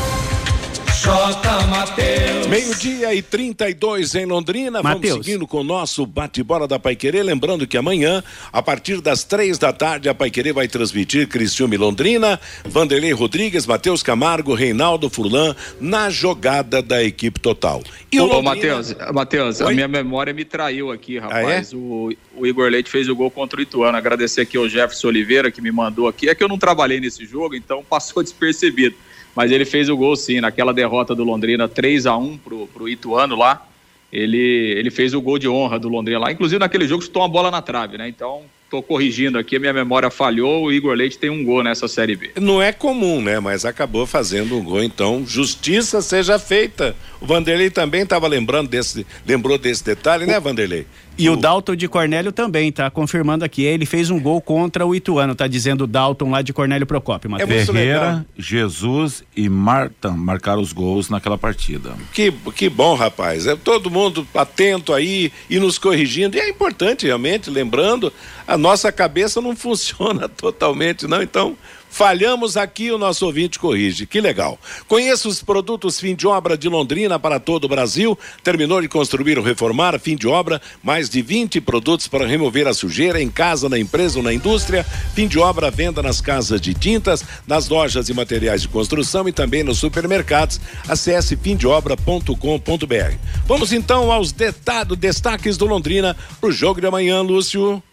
[1.01, 1.65] J.
[1.65, 2.45] Mateus.
[2.45, 4.83] Meio-dia e 32 em Londrina.
[4.83, 5.09] Mateus.
[5.09, 7.23] Vamos seguindo com o nosso bate-bola da Paiquerê.
[7.23, 12.39] Lembrando que amanhã, a partir das três da tarde, a Paiquerê vai transmitir Cristiúme Londrina,
[12.63, 17.81] Vanderlei Rodrigues, Matheus Camargo, Reinaldo Furlan, na jogada da equipe total.
[18.11, 18.43] E Ô, Londrina...
[18.43, 21.71] Matheus, Matheus, a minha memória me traiu aqui, rapaz.
[21.73, 21.79] Ah, é?
[21.79, 23.97] o, o Igor Leite fez o gol contra o Ituano.
[23.97, 26.29] Agradecer aqui ao Jefferson Oliveira que me mandou aqui.
[26.29, 28.95] É que eu não trabalhei nesse jogo, então passou despercebido
[29.35, 32.89] mas ele fez o gol sim, naquela derrota do Londrina 3 a 1 pro, pro
[32.89, 33.67] Ituano lá.
[34.11, 36.31] Ele, ele fez o gol de honra do Londrina lá.
[36.31, 38.09] Inclusive naquele jogo chutou uma bola na trave, né?
[38.09, 41.89] Então tô corrigindo aqui, a minha memória falhou, o Igor Leite tem um gol nessa
[41.89, 42.31] Série B.
[42.39, 43.37] Não é comum, né?
[43.37, 46.95] Mas acabou fazendo um gol, então justiça seja feita.
[47.19, 50.87] O Vanderlei também estava lembrando desse, lembrou desse detalhe, né, Vanderlei?
[51.17, 53.63] E o Dalton de Cornélio também, tá confirmando aqui.
[53.63, 57.29] Ele fez um gol contra o Ituano, tá dizendo o Dalton lá de Cornélio Procópio,
[57.29, 57.51] Matheus.
[57.51, 61.93] É Ferreira, Jesus e Marta marcaram os gols naquela partida.
[62.13, 63.45] Que, que bom, rapaz.
[63.45, 66.37] É todo mundo atento aí e nos corrigindo.
[66.37, 68.11] E é importante, realmente, lembrando,
[68.47, 71.21] a nossa cabeça não funciona totalmente, não.
[71.21, 71.55] Então,
[71.91, 74.05] Falhamos aqui, o nosso ouvinte corrige.
[74.05, 74.57] Que legal.
[74.87, 78.17] Conheça os produtos fim de obra de Londrina para todo o Brasil.
[78.41, 82.73] Terminou de construir ou reformar, fim de obra, mais de 20 produtos para remover a
[82.73, 84.85] sujeira em casa, na empresa ou na indústria.
[85.13, 89.33] Fim de obra, venda nas casas de tintas, nas lojas e materiais de construção e
[89.33, 90.61] também nos supermercados.
[90.87, 93.15] Acesse fimdeobra.com.br.
[93.45, 97.83] Vamos então aos destaques do Londrina para o jogo de amanhã, Lúcio.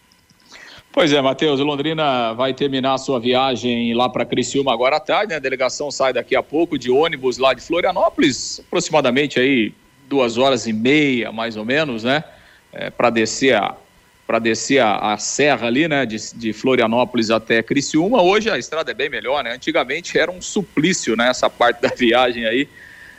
[0.93, 5.31] Pois é, Matheus, Londrina vai terminar a sua viagem lá para Criciúma agora à tarde,
[5.31, 5.37] né?
[5.37, 9.73] A delegação sai daqui a pouco de ônibus lá de Florianópolis, aproximadamente aí
[10.09, 12.25] duas horas e meia, mais ou menos, né?
[12.73, 13.77] É, para descer a
[14.27, 18.21] para descer a, a, serra ali, né, de, de, Florianópolis até Criciúma.
[18.21, 19.55] Hoje a estrada é bem melhor, né?
[19.55, 21.31] Antigamente era um suplício, né?
[21.31, 22.69] Essa parte da viagem aí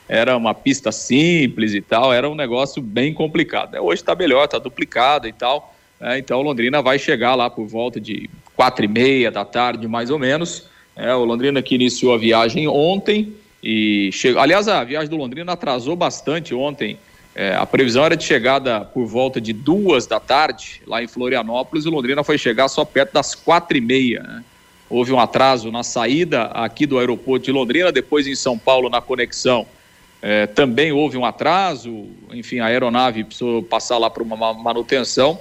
[0.07, 3.71] era uma pista simples e tal, era um negócio bem complicado.
[3.71, 3.79] Né?
[3.79, 5.73] Hoje está melhor, está duplicado e tal.
[6.01, 10.09] É, então, Londrina vai chegar lá por volta de quatro e meia da tarde, mais
[10.09, 10.67] ou menos.
[10.95, 13.33] É, o Londrina que iniciou a viagem ontem
[13.63, 14.41] e chegou.
[14.41, 16.97] Aliás, a viagem do Londrina atrasou bastante ontem.
[17.35, 21.85] É, a previsão era de chegada por volta de duas da tarde lá em Florianópolis.
[21.85, 24.23] E Londrina foi chegar só perto das quatro e meia.
[24.23, 24.43] Né?
[24.89, 29.01] Houve um atraso na saída aqui do aeroporto de Londrina, depois em São Paulo na
[29.01, 29.67] conexão.
[30.21, 35.39] É, também houve um atraso, enfim, a aeronave precisou passar lá para uma manutenção.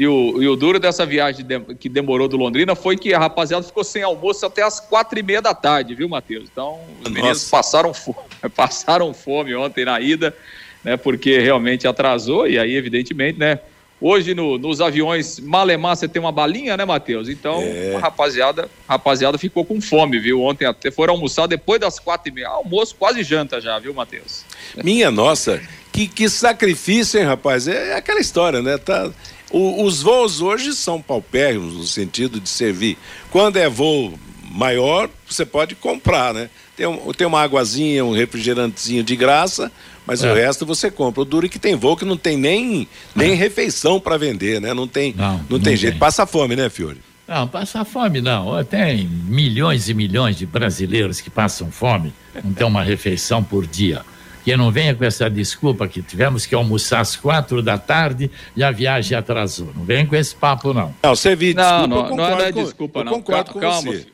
[0.00, 3.18] E o, e o duro dessa viagem de, que demorou do Londrina foi que a
[3.18, 6.48] rapaziada ficou sem almoço até as quatro e meia da tarde, viu, Matheus?
[6.50, 7.10] Então, os Nossa.
[7.10, 8.16] meninos passaram fome,
[8.56, 10.34] passaram fome ontem na ida,
[10.82, 10.96] né?
[10.96, 13.58] Porque realmente atrasou, e aí, evidentemente, né?
[14.00, 17.28] Hoje no, nos aviões Malemar você tem uma balinha, né, Matheus?
[17.28, 17.96] Então, é.
[17.96, 20.40] a rapaziada, rapaziada ficou com fome, viu?
[20.40, 22.48] Ontem até foram almoçar depois das quatro e meia.
[22.48, 24.46] Almoço quase janta já, viu, Matheus?
[24.82, 25.60] Minha nossa,
[25.92, 27.68] que, que sacrifício, hein, rapaz?
[27.68, 28.78] É, é aquela história, né?
[28.78, 29.12] Tá,
[29.50, 32.96] o, os voos hoje são paupérrimos no sentido de servir.
[33.30, 34.18] Quando é voo
[34.50, 36.48] maior, você pode comprar, né?
[36.76, 39.70] Tem, um, tem uma águazinha, um refrigerantezinho de graça,
[40.06, 40.30] mas é.
[40.30, 41.22] o resto você compra.
[41.22, 43.34] O duro é que tem voo que não tem nem, nem é.
[43.34, 44.72] refeição para vender, né?
[44.72, 45.98] Não tem, não, não, não tem jeito.
[45.98, 47.00] Passa fome, né, Fiore?
[47.28, 48.64] Não, passa fome não.
[48.64, 54.04] Tem milhões e milhões de brasileiros que passam fome, não tem uma refeição por dia
[54.50, 58.64] que não venha com essa desculpa que tivemos que almoçar às quatro da tarde e
[58.64, 59.72] a viagem atrasou.
[59.76, 60.92] Não venha com esse papo, não.
[61.02, 63.12] Não, você viu, desculpa, não, não, não é desculpa, não.
[63.12, 64.06] Concordo com Calma, você.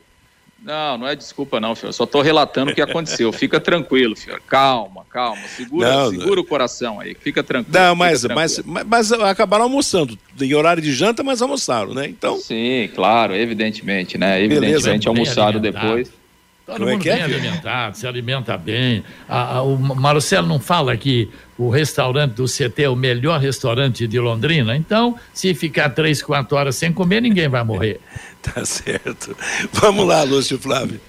[0.63, 1.89] Não, não é desculpa não, filho.
[1.89, 3.31] Eu só estou relatando o que aconteceu.
[3.31, 4.39] Fica tranquilo, filho.
[4.47, 5.41] Calma, calma.
[5.47, 6.41] Segura, não, segura não.
[6.41, 7.15] o coração aí.
[7.19, 7.79] Fica tranquilo.
[7.79, 8.39] Não, mas, tranquilo.
[8.39, 10.17] mas, mas, mas, acabaram almoçando.
[10.39, 12.07] Em horário de janta, mas almoçaram, né?
[12.07, 12.37] Então.
[12.37, 14.43] Sim, claro, evidentemente, né?
[14.43, 15.09] Evidentemente Beleza.
[15.09, 16.11] almoçaram depois.
[16.67, 17.23] Todo Como é mundo é bem é?
[17.23, 19.01] alimentado, se alimenta bem.
[19.25, 24.05] A, a, o Marcelo não fala que o restaurante do CT é o melhor restaurante
[24.05, 24.75] de Londrina?
[24.75, 28.01] Então, se ficar três, quatro horas sem comer, ninguém vai morrer.
[28.43, 29.33] tá certo.
[29.71, 30.99] Vamos lá, Lúcio Flávio.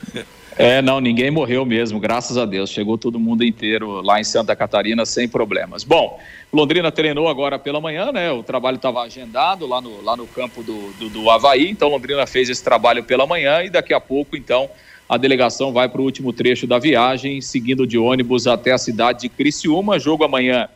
[0.57, 2.71] É, não, ninguém morreu mesmo, graças a Deus.
[2.71, 5.83] Chegou todo mundo inteiro lá em Santa Catarina sem problemas.
[5.83, 6.21] Bom,
[6.53, 8.31] Londrina treinou agora pela manhã, né?
[8.31, 12.25] O trabalho estava agendado lá no, lá no campo do, do, do Havaí, então Londrina
[12.29, 14.71] fez esse trabalho pela manhã e daqui a pouco, então,
[15.09, 19.23] a delegação vai para o último trecho da viagem, seguindo de ônibus até a cidade
[19.23, 19.99] de Criciúma.
[19.99, 20.69] Jogo amanhã,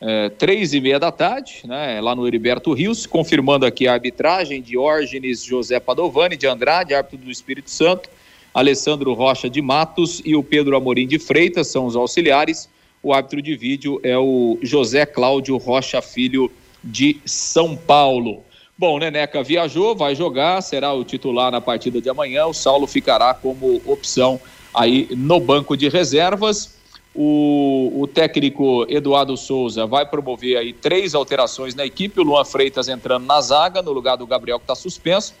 [0.00, 4.62] é, três e meia da tarde, né, lá no Heriberto Rios, confirmando aqui a arbitragem
[4.62, 8.08] de Orgenes José Padovani de Andrade, árbitro do Espírito Santo,
[8.54, 12.68] Alessandro Rocha de Matos e o Pedro Amorim de Freitas, são os auxiliares.
[13.02, 16.50] O árbitro de vídeo é o José Cláudio Rocha Filho
[16.82, 18.42] de São Paulo.
[18.80, 22.46] Bom, Neneca viajou, vai jogar, será o titular na partida de amanhã.
[22.46, 24.40] O Saulo ficará como opção
[24.72, 26.78] aí no banco de reservas.
[27.14, 32.18] O, o, técnico Eduardo Souza vai promover aí três alterações na equipe.
[32.20, 35.34] O Luan Freitas entrando na zaga, no lugar do Gabriel que está suspenso.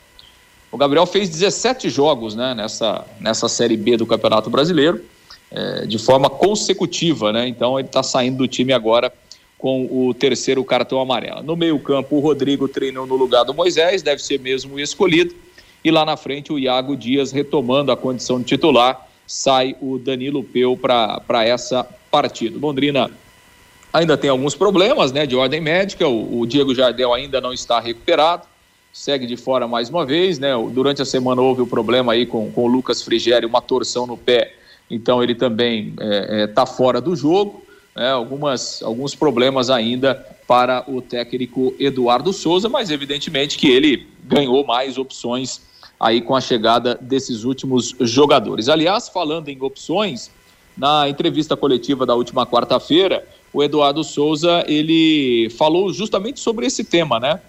[0.70, 5.02] O Gabriel fez 17 jogos né, nessa, nessa Série B do Campeonato Brasileiro,
[5.50, 7.48] é, de forma consecutiva, né?
[7.48, 9.10] Então ele está saindo do time agora
[9.60, 11.42] com o terceiro cartão amarelo.
[11.42, 15.34] No meio-campo, o Rodrigo treinou no lugar do Moisés, deve ser mesmo escolhido.
[15.84, 20.42] E lá na frente, o Iago Dias retomando a condição de titular, sai o Danilo
[20.42, 22.58] Peu para essa partida.
[22.58, 23.10] Londrina
[23.92, 27.78] ainda tem alguns problemas né, de ordem médica, o, o Diego Jardel ainda não está
[27.80, 28.46] recuperado.
[28.94, 30.52] segue de fora mais uma vez, né?
[30.72, 34.16] Durante a semana houve o problema aí com, com o Lucas Frigério, uma torção no
[34.16, 34.54] pé,
[34.90, 37.62] então ele também está é, é, tá fora do jogo.
[37.94, 38.10] Né?
[38.10, 40.14] Algumas, alguns problemas ainda
[40.46, 45.60] para o técnico Eduardo Souza, mas evidentemente que ele ganhou mais opções
[45.98, 48.68] aí com a chegada desses últimos jogadores.
[48.68, 50.30] Aliás, falando em opções,
[50.76, 57.20] na entrevista coletiva da última quarta-feira, o Eduardo Souza ele falou justamente sobre esse tema,
[57.20, 57.40] né?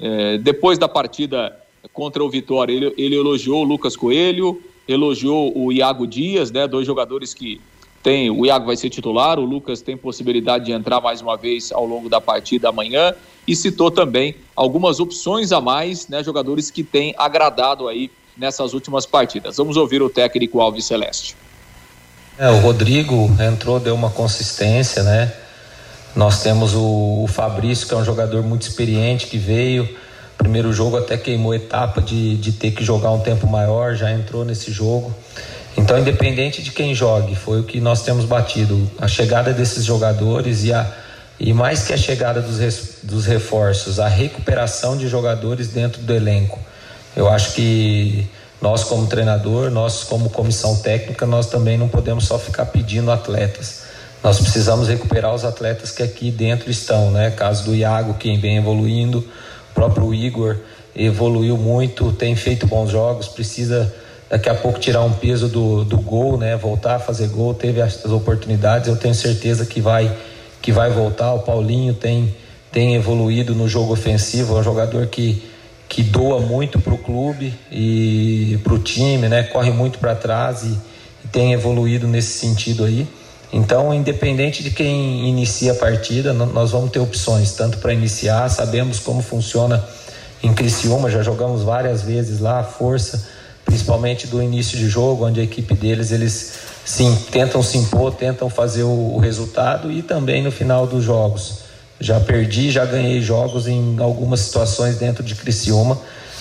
[0.00, 1.56] É, depois da partida
[1.92, 6.66] contra o Vitória, ele, ele elogiou o Lucas Coelho, elogiou o Iago Dias, né?
[6.66, 7.60] Dois jogadores que
[8.02, 11.70] tem, o Iago vai ser titular, o Lucas tem possibilidade de entrar mais uma vez
[11.70, 13.14] ao longo da partida amanhã
[13.46, 16.24] e citou também algumas opções a mais, né?
[16.24, 19.58] Jogadores que têm agradado aí nessas últimas partidas.
[19.58, 21.36] Vamos ouvir o técnico Alves Celeste.
[22.38, 25.30] É, o Rodrigo entrou, deu uma consistência, né?
[26.16, 29.86] Nós temos o, o Fabrício, que é um jogador muito experiente, que veio.
[30.38, 34.42] Primeiro jogo até queimou etapa de, de ter que jogar um tempo maior, já entrou
[34.42, 35.14] nesse jogo.
[35.76, 38.90] Então, independente de quem jogue, foi o que nós temos batido.
[38.98, 40.86] A chegada desses jogadores e, a,
[41.38, 46.14] e mais que a chegada dos, res, dos reforços, a recuperação de jogadores dentro do
[46.14, 46.58] elenco.
[47.16, 48.28] Eu acho que
[48.60, 53.82] nós como treinador, nós como comissão técnica, nós também não podemos só ficar pedindo atletas.
[54.22, 57.30] Nós precisamos recuperar os atletas que aqui dentro estão, né?
[57.30, 60.58] Caso do Iago, quem vem evoluindo, o próprio Igor
[60.94, 63.92] evoluiu muito, tem feito bons jogos, precisa
[64.30, 66.56] daqui a pouco tirar um peso do, do gol, né?
[66.56, 70.16] Voltar a fazer gol, teve as oportunidades, eu tenho certeza que vai
[70.62, 71.34] que vai voltar.
[71.34, 72.34] O Paulinho tem
[72.70, 75.42] tem evoluído no jogo ofensivo, é um jogador que
[75.88, 79.42] que doa muito para o clube e para o time, né?
[79.42, 80.78] Corre muito para trás e,
[81.24, 83.08] e tem evoluído nesse sentido aí.
[83.52, 89.00] Então, independente de quem inicia a partida, nós vamos ter opções, tanto para iniciar, sabemos
[89.00, 89.84] como funciona
[90.40, 93.28] em Criciúma, já jogamos várias vezes lá, a força,
[93.70, 96.52] principalmente do início de jogo, onde a equipe deles, eles
[96.84, 101.60] sim, tentam se impor, tentam fazer o, o resultado e também no final dos jogos.
[101.98, 105.98] Já perdi, já ganhei jogos em algumas situações dentro de Criciúma,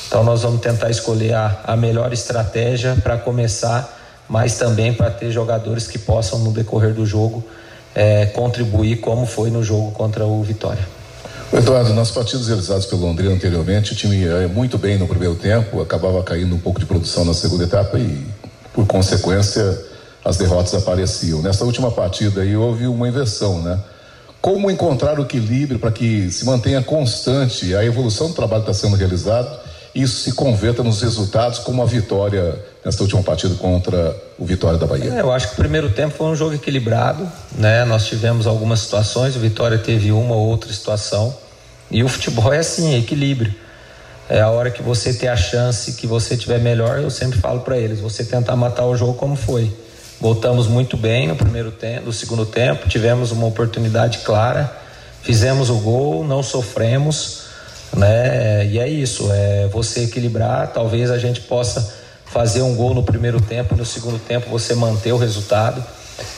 [0.08, 4.00] então nós vamos tentar escolher a, a melhor estratégia para começar
[4.30, 7.44] mas também para ter jogadores que possam, no decorrer do jogo,
[7.96, 10.88] é, contribuir como foi no jogo contra o Vitória.
[11.52, 15.82] Eduardo, nas partidas realizadas pelo Londrina anteriormente, o time ia muito bem no primeiro tempo,
[15.82, 18.24] acabava caindo um pouco de produção na segunda etapa e,
[18.72, 19.78] por consequência,
[20.24, 21.42] as derrotas apareciam.
[21.42, 23.80] Nessa última partida aí houve uma inversão, né?
[24.40, 28.88] Como encontrar o equilíbrio para que se mantenha constante a evolução do trabalho que está
[28.88, 34.46] sendo realizado isso se converta nos resultados como a vitória nesta última partida contra o
[34.46, 35.14] Vitória da Bahia?
[35.14, 37.84] É, eu acho que o primeiro tempo foi um jogo equilibrado, né?
[37.86, 41.36] Nós tivemos algumas situações, o Vitória teve uma ou outra situação.
[41.92, 43.54] E o futebol é assim, é equilíbrio.
[44.30, 47.62] É a hora que você ter a chance, que você tiver melhor, eu sempre falo
[47.62, 49.74] para eles, você tentar matar o jogo como foi.
[50.22, 54.72] Voltamos muito bem no primeiro tempo, no segundo tempo, tivemos uma oportunidade clara,
[55.24, 57.49] fizemos o gol, não sofremos
[57.96, 58.66] né?
[58.66, 63.42] E é isso, é você equilibrar, talvez a gente possa fazer um gol no primeiro
[63.42, 65.84] tempo, no segundo tempo você manter o resultado.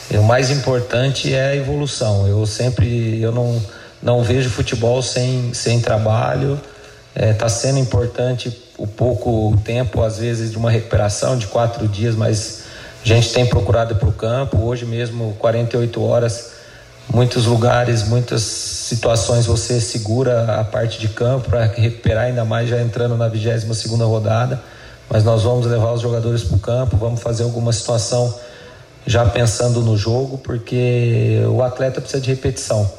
[0.09, 2.27] E o mais importante é a evolução.
[2.27, 3.61] Eu sempre, eu não,
[4.01, 6.59] não vejo futebol sem, sem trabalho.
[7.15, 12.15] Está é, sendo importante o pouco tempo, às vezes, de uma recuperação de quatro dias,
[12.15, 12.63] mas
[13.03, 14.57] a gente tem procurado para o campo.
[14.63, 16.51] Hoje mesmo, 48 horas,
[17.09, 22.81] muitos lugares, muitas situações você segura a parte de campo para recuperar ainda mais já
[22.81, 24.61] entrando na 22 segunda rodada,
[25.09, 28.33] mas nós vamos levar os jogadores para o campo, vamos fazer alguma situação
[29.05, 32.91] já pensando no jogo, porque o atleta precisa de repetição.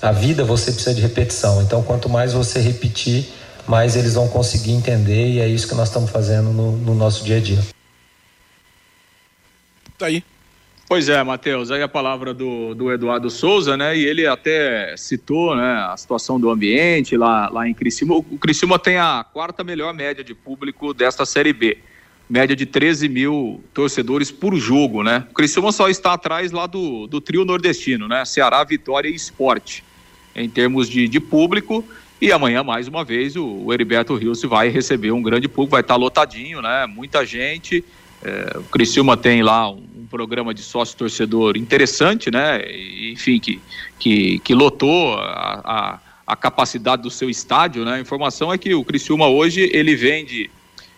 [0.00, 1.60] A vida você precisa de repetição.
[1.60, 3.30] Então, quanto mais você repetir,
[3.66, 7.22] mais eles vão conseguir entender e é isso que nós estamos fazendo no, no nosso
[7.22, 7.60] dia a dia.
[9.98, 10.24] Tá aí.
[10.90, 13.96] Pois é, Matheus, aí a palavra do, do Eduardo Souza, né?
[13.96, 18.16] E ele até citou né, a situação do ambiente lá, lá em Criciúma.
[18.16, 21.78] O Criciúma tem a quarta melhor média de público desta Série B.
[22.28, 25.28] Média de 13 mil torcedores por jogo, né?
[25.30, 28.24] O Criciúma só está atrás lá do, do trio nordestino, né?
[28.24, 29.84] Ceará, Vitória e Esporte,
[30.34, 31.84] em termos de, de público.
[32.20, 35.82] E amanhã, mais uma vez, o, o Heriberto Rios vai receber um grande público, vai
[35.82, 36.84] estar lotadinho, né?
[36.84, 37.84] Muita gente.
[38.24, 42.60] É, o Criciúma tem lá um programa de sócio torcedor interessante, né?
[43.12, 43.60] Enfim, que,
[43.98, 47.94] que, que lotou a, a, a, capacidade do seu estádio, né?
[47.94, 50.50] A informação é que o Criciúma hoje ele vende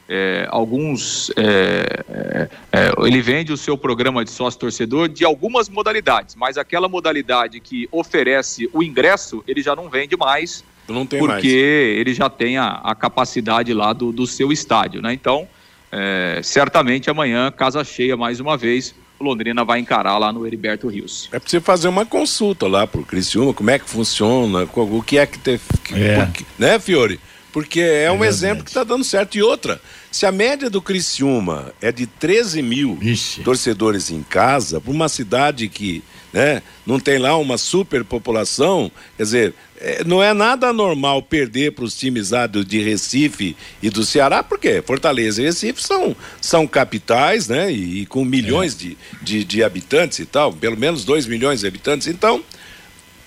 [0.09, 1.31] é, alguns.
[1.37, 6.57] É, é, é ele vende o seu programa de sócio torcedor de algumas modalidades, mas
[6.57, 10.65] aquela modalidade que oferece o ingresso, ele já não vende mais.
[10.89, 11.45] Não porque mais.
[11.45, 15.13] ele já tem a, a capacidade lá do, do seu estádio, né?
[15.13, 15.47] Então,
[15.93, 21.29] é, certamente amanhã, casa cheia mais uma vez, Londrina vai encarar lá no Heriberto Rios.
[21.33, 25.19] É preciso fazer uma consulta lá pro Criciúma, como é que funciona, qual- o que
[25.19, 25.59] é que tem.
[25.85, 26.25] que- É.
[26.27, 27.19] porque- né, Fiore?
[27.53, 28.29] Porque é, um verdade.
[28.35, 29.37] exemplo que está dando certo.
[29.37, 29.79] E outra,
[30.11, 32.99] se a média do Criciúma é de 13 mil
[33.45, 36.03] torcedores em casa, para uma cidade que
[36.33, 41.85] né, não tem lá uma superpopulação, quer dizer, é, não é nada normal perder para
[41.85, 42.31] os times
[42.67, 47.71] de Recife e do Ceará, porque Fortaleza e Recife são, são capitais, né?
[47.71, 51.67] E, e com milhões de, de, de habitantes e tal, pelo menos 2 milhões de
[51.67, 52.07] habitantes.
[52.07, 52.43] Então,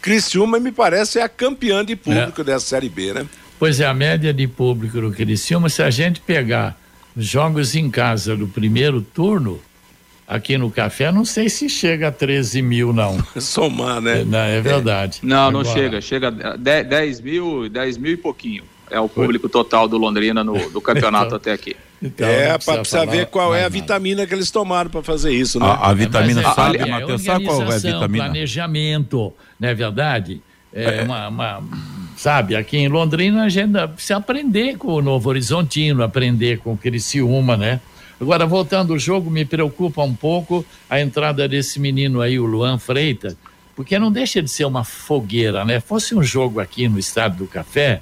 [0.02, 3.26] Criciúma me parece é a campeã de público dessa Série B, né?
[3.60, 6.80] Pois é, a média de público do Criciúma, se a gente pegar
[7.16, 9.62] os jogos em casa do primeiro turno,
[10.28, 13.18] aqui no Café, não sei se chega a 13 mil, não.
[13.40, 14.22] Somar, né?
[14.22, 15.20] É, não, é verdade.
[15.24, 18.64] Não, não Agora, chega, chega a 10, 10 mil, 10 mil e pouquinho.
[18.90, 21.76] É o público total do Londrina no, do campeonato Então, até aqui.
[22.02, 23.70] Então, é, não para precisa precisar ver qual é a nada.
[23.74, 25.66] vitamina que eles tomaram para fazer isso, né?
[25.66, 28.24] A, a vitamina Mas é- sabe, é Matheus, sabe qual é a vitamina?
[28.26, 30.42] Planejamento, não é verdade?
[30.74, 31.64] É, Uma, uma-
[32.18, 36.78] sabe, aqui em Londrina a gente precisa aprender com o Novo Horizontino, aprender com o
[36.78, 37.80] Criciúma, né?
[38.20, 42.78] Agora, voltando ao jogo, me preocupa um pouco a entrada desse menino aí, o Luan
[42.78, 43.36] Freitas,
[43.76, 45.82] porque não deixa de ser uma fogueira, né?
[45.82, 48.02] Fosse um jogo aqui no Estado do Café,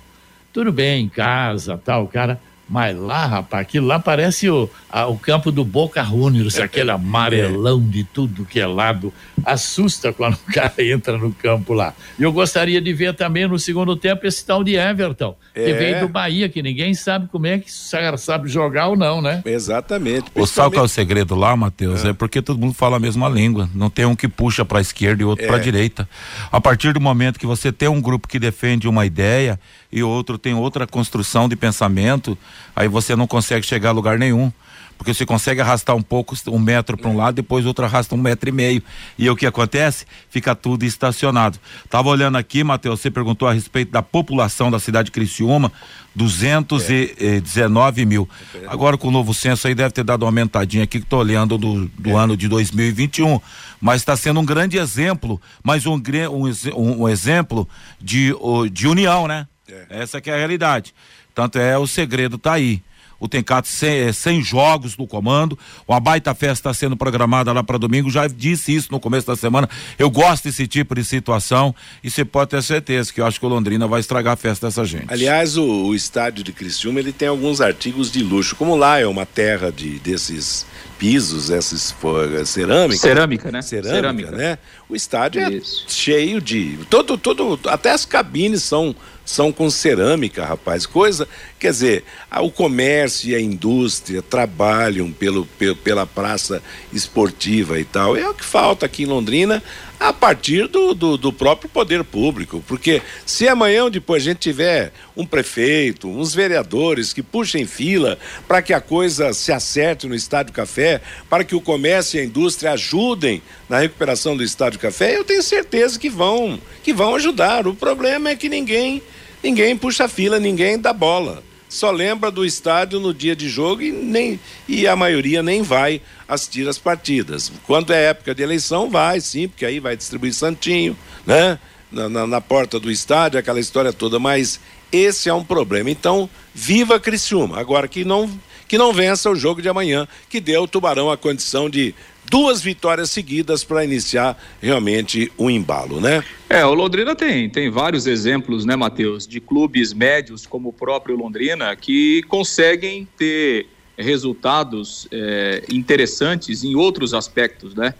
[0.52, 2.40] tudo bem, em casa, tal, cara.
[2.70, 7.80] Mas lá, rapaz, aquilo lá parece o, a- o campo do Boca Juniors, aquele amarelão
[7.82, 9.14] de tudo que é lado.
[9.46, 11.94] Assusta quando o cara entra no campo lá.
[12.18, 15.74] E eu gostaria de ver também no segundo tempo esse tal de Everton, que É.
[15.74, 19.42] veio do Bahia, que ninguém sabe como é que sa- sabe jogar ou não, né?
[19.46, 20.32] Exatamente.
[20.34, 22.06] O sabe qual é o segredo lá, Matheus?
[22.06, 22.14] É.
[22.14, 23.70] porque todo mundo fala a mesma língua.
[23.76, 25.48] Não tem um que puxa para a esquerda e outro É.
[25.48, 26.08] para a direita.
[26.52, 29.60] A partir do momento que você tem um grupo que defende uma ideia
[29.94, 32.38] e outro tem outra construção de pensamento,
[32.76, 34.52] aí você não consegue chegar a lugar nenhum.
[34.96, 38.18] Porque você consegue arrastar um pouco, um metro para um lado, depois outro arrasta um
[38.18, 38.82] metro e meio.
[39.18, 40.06] E o que acontece?
[40.30, 41.58] Fica tudo estacionado.
[41.90, 45.72] Tava olhando aqui, Matheus, você perguntou a respeito da população da cidade de Criciúma,
[46.16, 48.30] 219 mil.
[48.68, 51.58] Agora com o novo censo aí deve ter dado uma aumentadinha aqui, que estou olhando
[51.58, 53.40] do, do ano de 2021.
[53.82, 55.96] Mas está sendo um grande exemplo, mas um,
[56.32, 57.68] um, um- exemplo
[58.00, 59.48] de, o- de união, né?
[59.90, 60.94] Essa que é a realidade.
[61.34, 62.82] Tanto é, o segredo tá aí.
[63.20, 65.58] O Tencato sem, sem jogos no comando,
[65.88, 69.34] uma baita festa está sendo programada lá para domingo, já disse isso no começo da
[69.38, 69.70] semana.
[69.98, 73.46] Eu gosto desse tipo de situação e você pode ter certeza que eu acho que
[73.46, 75.06] o Londrina vai estragar a festa dessa gente.
[75.08, 78.58] Aliás, o, o estádio de Criciúma ele tem alguns artigos de luxo.
[78.58, 80.66] Como lá é uma terra de desses
[81.00, 83.00] pisos, esses fo- cerâmica.
[83.00, 83.62] Cerâmica, né?
[83.62, 84.32] Cerâmica, Cerâmica.
[84.32, 84.58] né?
[84.90, 88.94] O estádio é cheio de todo todo até as cabines são
[89.26, 90.86] são com cerâmica, rapaz.
[90.86, 91.28] Coisa,
[91.60, 92.04] quer dizer,
[92.42, 96.62] o comércio e a indústria trabalham pelo, pe- pela praça
[96.92, 98.16] esportiva e tal.
[98.18, 99.64] É o que falta aqui em Londrina
[100.00, 102.62] a partir do, do, do próprio poder público.
[102.68, 108.18] Porque se amanhã ou depois a gente tiver um prefeito, uns vereadores que puxem fila
[108.46, 112.26] para que a coisa se acerte no Estádio Café, para que o comércio e a
[112.26, 117.66] indústria ajudem na recuperação do Estádio Café, eu tenho certeza que vão, que vão ajudar.
[117.66, 119.02] O problema é que ninguém,
[119.44, 121.44] ninguém puxa fila, ninguém dá bola.
[121.74, 126.02] Só lembra do estádio no dia de jogo e, nem, e a maioria nem vai
[126.28, 127.52] assistir as partidas.
[127.66, 131.58] Quando é época de eleição, vai sim, porque aí vai distribuir santinho, né?
[131.92, 134.60] Na, na, na porta do estádio, aquela história toda, mas
[134.92, 135.90] esse é um problema.
[135.90, 137.60] Então, viva Criciúma.
[137.60, 138.30] Agora que não,
[138.68, 141.96] que não vença o jogo de amanhã, que dê ao Tubarão a condição de
[142.34, 146.24] duas vitórias seguidas para iniciar realmente o embalo, né?
[146.50, 151.16] É, o Londrina tem, tem vários exemplos, né, Matheus, de clubes médios como o próprio
[151.16, 157.94] Londrina que conseguem ter resultados é, interessantes em outros aspectos, né?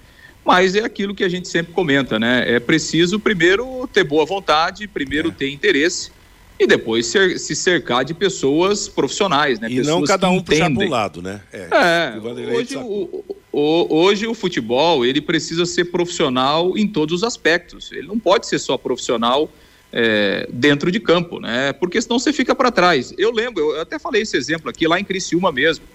[0.44, 2.44] Mas é aquilo que a gente sempre comenta, né?
[2.56, 6.10] É preciso primeiro ter boa vontade, primeiro ter interesse
[6.60, 9.68] e depois cer- se cercar de pessoas profissionais, né?
[9.70, 11.40] E pessoas não cada um puxar para um lado, né?
[11.54, 13.24] É, O Vanderlei hoje o-
[13.54, 17.92] hoje o futebol ele precisa ser profissional em todos os aspectos.
[17.92, 19.50] Ele não pode ser só profissional
[19.92, 21.72] é, dentro de campo, né?
[21.74, 23.14] Porque senão você fica para trás.
[23.18, 25.86] Eu lembro, eu até falei esse exemplo aqui lá em Criciúma mesmo.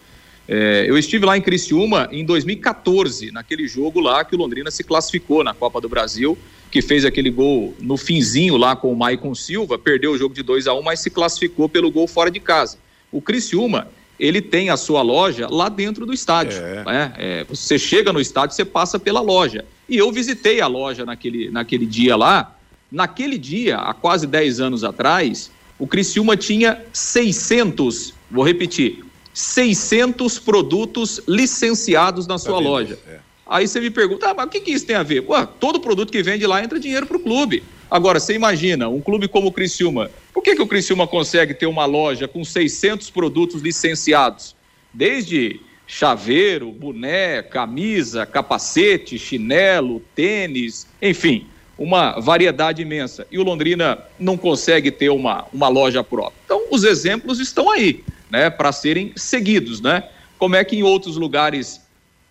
[0.46, 4.82] É, eu estive lá em Criciúma em 2014, naquele jogo lá que o Londrina se
[4.82, 6.38] classificou na Copa do Brasil,
[6.70, 10.42] que fez aquele gol no finzinho lá com o Maicon Silva, perdeu o jogo de
[10.42, 12.78] 2 a 1 mas se classificou pelo gol fora de casa.
[13.12, 13.88] O Criciúma,
[14.18, 16.60] ele tem a sua loja lá dentro do estádio.
[16.84, 17.12] né?
[17.16, 19.64] É, você chega no estádio, você passa pela loja.
[19.88, 22.54] E eu visitei a loja naquele, naquele dia lá,
[22.90, 29.04] Naquele dia, há quase 10 anos atrás, o Criciúma tinha 600, vou repetir,
[29.34, 32.98] 600 produtos licenciados na sua loja.
[33.06, 33.18] É.
[33.46, 35.24] Aí você me pergunta, ah, mas o que, que isso tem a ver?
[35.28, 37.62] Ué, todo produto que vende lá entra dinheiro para o clube.
[37.90, 41.66] Agora, você imagina, um clube como o Criciúma, por que, que o Criciúma consegue ter
[41.66, 44.54] uma loja com 600 produtos licenciados?
[44.92, 51.46] Desde chaveiro, boné, camisa, capacete, chinelo, tênis, enfim,
[51.78, 53.26] uma variedade imensa.
[53.30, 56.38] E o Londrina não consegue ter uma, uma loja própria.
[56.44, 60.04] Então, os exemplos estão aí, né, para serem seguidos, né?
[60.38, 61.80] Como é que em outros lugares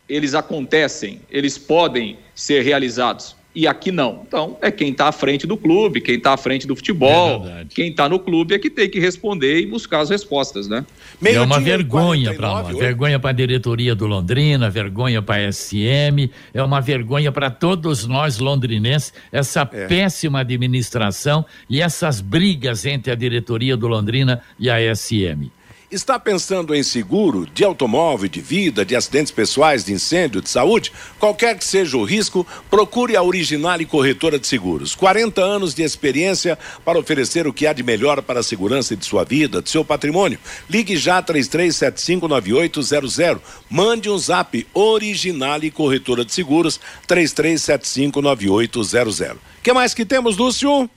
[0.08, 3.37] eles acontecem, eles podem ser realizados?
[3.58, 4.22] E aqui não.
[4.28, 7.66] Então, é quem está à frente do clube, quem está à frente do futebol, é
[7.68, 10.86] quem está no clube é que tem que responder e buscar as respostas, né?
[11.20, 15.52] Meio é uma vergonha para nós, vergonha para a diretoria do Londrina, vergonha para a
[15.52, 19.88] SM, é uma vergonha para todos nós londrinenses, essa é.
[19.88, 25.50] péssima administração e essas brigas entre a diretoria do Londrina e a SM.
[25.90, 30.92] Está pensando em seguro de automóvel, de vida, de acidentes pessoais, de incêndio, de saúde?
[31.18, 34.94] Qualquer que seja o risco, procure a Original e Corretora de Seguros.
[34.96, 39.06] 40 anos de experiência para oferecer o que há de melhor para a segurança de
[39.06, 40.38] sua vida, de seu patrimônio.
[40.70, 43.40] Ligue já 33759800.
[43.70, 49.36] Mande um zap Original e Corretora de Seguros 33759800.
[49.36, 50.90] O que mais que temos, Lúcio?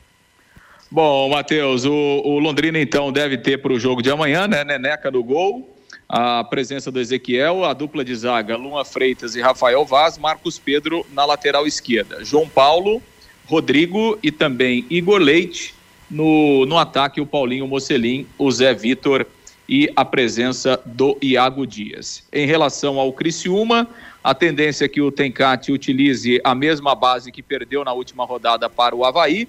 [0.93, 4.65] Bom, Matheus, o, o, Londrina então deve ter para o jogo de amanhã, né?
[4.65, 5.73] Neneca no gol,
[6.09, 11.07] a presença do Ezequiel, a dupla de zaga Luma Freitas e Rafael Vaz, Marcos Pedro
[11.13, 13.01] na lateral esquerda, João Paulo,
[13.47, 15.77] Rodrigo e também Igor Leite
[16.11, 19.25] no, no ataque, o Paulinho Mocelin, o Zé Vitor
[19.69, 22.25] e a presença do Iago Dias.
[22.33, 23.87] Em relação ao Criciúma,
[24.25, 28.69] a tendência é que o Tencate utilize a mesma base que perdeu na última rodada
[28.69, 29.47] para o Havaí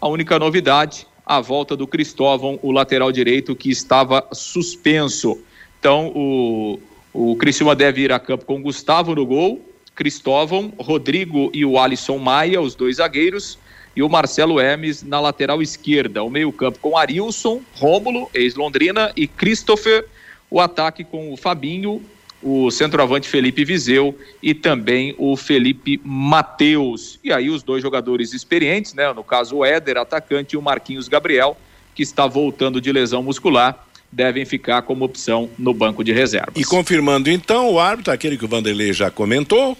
[0.00, 5.40] a única novidade, a volta do Cristóvão, o lateral direito que estava suspenso.
[5.78, 6.78] Então, o,
[7.12, 9.60] o Criciúma deve ir a campo com Gustavo no gol,
[9.94, 13.58] Cristóvão, Rodrigo e o Alisson Maia, os dois zagueiros,
[13.96, 16.22] e o Marcelo Hermes na lateral esquerda.
[16.22, 20.06] O meio-campo com Arilson, Rômulo, ex-Londrina, e Christopher.
[20.50, 22.02] O ataque com o Fabinho,
[22.42, 27.18] o centroavante Felipe Viseu e também o Felipe Mateus.
[27.24, 31.08] E aí os dois jogadores experientes, né, no caso o Éder, atacante, e o Marquinhos
[31.08, 31.56] Gabriel,
[31.94, 36.54] que está voltando de lesão muscular, devem ficar como opção no banco de reservas.
[36.56, 39.76] E confirmando então o árbitro, aquele que o Vanderlei já comentou,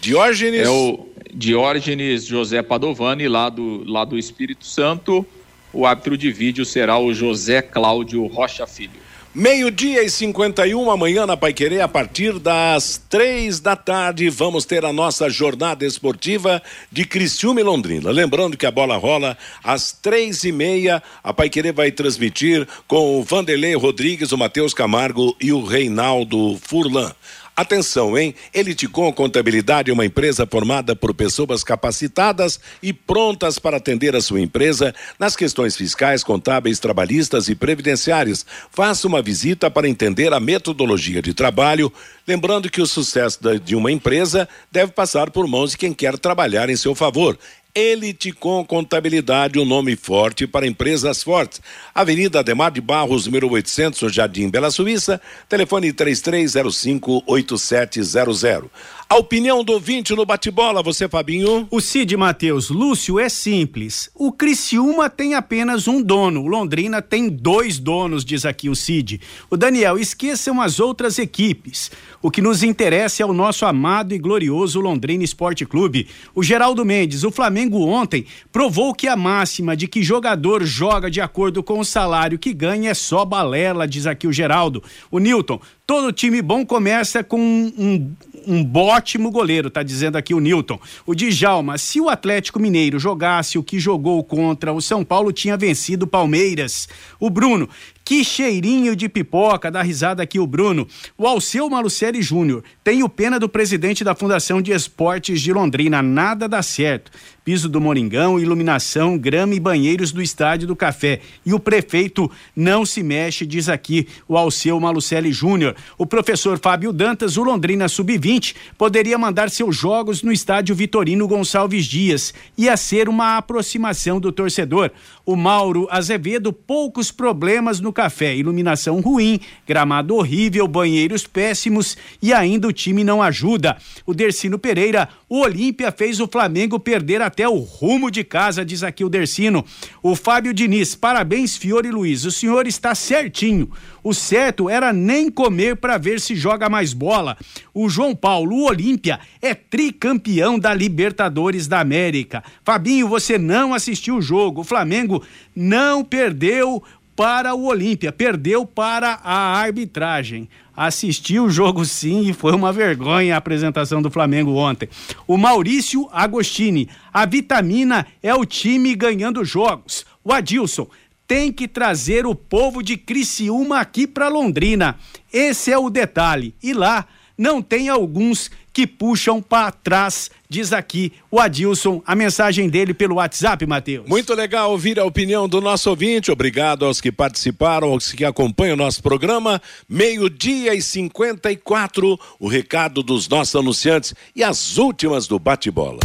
[0.00, 0.62] Diógenes.
[0.62, 5.26] É o Diógenes José Padovani, lá do, lá do Espírito Santo.
[5.72, 9.05] O árbitro de vídeo será o José Cláudio Rocha Filho.
[9.38, 14.94] Meio-dia e 51 amanhã na Paiquerê, a partir das três da tarde, vamos ter a
[14.94, 18.10] nossa jornada esportiva de Criciúma e Londrina.
[18.10, 21.02] Lembrando que a bola rola às três e meia.
[21.22, 27.12] A Paiquerê vai transmitir com o Vanderlei Rodrigues, o Matheus Camargo e o Reinaldo Furlan.
[27.58, 28.34] Atenção, hein?
[28.52, 34.42] Eliticom Contabilidade é uma empresa formada por pessoas capacitadas e prontas para atender a sua
[34.42, 38.44] empresa nas questões fiscais, contábeis, trabalhistas e previdenciárias.
[38.70, 41.90] Faça uma visita para entender a metodologia de trabalho,
[42.28, 46.68] lembrando que o sucesso de uma empresa deve passar por mãos de quem quer trabalhar
[46.68, 47.38] em seu favor.
[47.78, 51.60] Elite com Contabilidade, um nome forte para empresas fortes.
[51.94, 58.70] Avenida Ademar de Barros, número 800, no Jardim Bela Suíça, telefone 3305 8700.
[59.08, 61.68] A opinião do ouvinte no bate-bola, você, Fabinho?
[61.70, 64.10] O Cid Matheus, Lúcio, é simples.
[64.12, 69.20] O Criciúma tem apenas um dono, o Londrina tem dois donos, diz aqui o Cid.
[69.48, 71.88] O Daniel, esqueçam as outras equipes.
[72.20, 76.08] O que nos interessa é o nosso amado e glorioso Londrina Esporte Clube.
[76.34, 81.20] O Geraldo Mendes, o Flamengo ontem provou que a máxima de que jogador joga de
[81.20, 84.82] acordo com o salário que ganha é só balela, diz aqui o Geraldo.
[85.12, 88.12] O Newton, Todo time bom começa com um,
[88.46, 90.78] um, ótimo goleiro, tá dizendo aqui o Newton.
[91.04, 95.56] O Djalma, se o Atlético Mineiro jogasse o que jogou contra o São Paulo, tinha
[95.56, 96.88] vencido o Palmeiras.
[97.18, 97.68] O Bruno,
[98.06, 100.86] que cheirinho de pipoca, dá risada aqui o Bruno.
[101.18, 102.62] O Alceu Malucelli Júnior.
[102.84, 106.00] Tenho pena do presidente da Fundação de Esportes de Londrina.
[106.00, 107.10] Nada dá certo.
[107.44, 111.20] Piso do Moringão, iluminação, grama e banheiros do Estádio do Café.
[111.44, 115.74] E o prefeito não se mexe, diz aqui o Alceu Malucelli Júnior.
[115.98, 121.86] O professor Fábio Dantas, o Londrina Sub-20, poderia mandar seus jogos no Estádio Vitorino Gonçalves
[121.86, 122.34] Dias.
[122.58, 124.90] Ia ser uma aproximação do torcedor.
[125.24, 128.36] O Mauro Azevedo, poucos problemas no Café.
[128.36, 133.78] Iluminação ruim, gramado horrível, banheiros péssimos e ainda o time não ajuda.
[134.04, 138.82] O Dercino Pereira, o Olímpia fez o Flamengo perder até o rumo de casa, diz
[138.82, 139.64] aqui o Dercino.
[140.02, 142.26] O Fábio Diniz, parabéns, Fiore Luiz.
[142.26, 143.70] O senhor está certinho.
[144.04, 147.36] O certo era nem comer para ver se joga mais bola.
[147.74, 152.44] O João Paulo, o Olímpia, é tricampeão da Libertadores da América.
[152.62, 154.60] Fabinho, você não assistiu o jogo.
[154.60, 155.24] O Flamengo
[155.56, 156.82] não perdeu
[157.16, 160.48] para o Olímpia, perdeu para a arbitragem.
[160.76, 164.88] Assistiu o jogo sim e foi uma vergonha a apresentação do Flamengo ontem.
[165.26, 170.04] O Maurício Agostini, a vitamina é o time ganhando jogos.
[170.22, 170.86] O Adilson,
[171.26, 174.96] tem que trazer o povo de Criciúma aqui para Londrina.
[175.32, 176.54] Esse é o detalhe.
[176.62, 177.06] E lá
[177.36, 183.16] não tem alguns que puxam para trás, diz aqui o Adilson, a mensagem dele pelo
[183.16, 184.06] WhatsApp, Matheus.
[184.06, 186.30] Muito legal ouvir a opinião do nosso ouvinte.
[186.30, 189.62] Obrigado aos que participaram, aos que acompanham o nosso programa.
[189.88, 196.00] Meio-dia e 54, o recado dos nossos anunciantes e as últimas do bate-bola.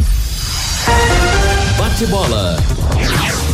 [1.77, 2.55] Bate-bola.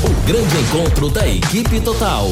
[0.04, 2.30] O grande encontro da equipe total.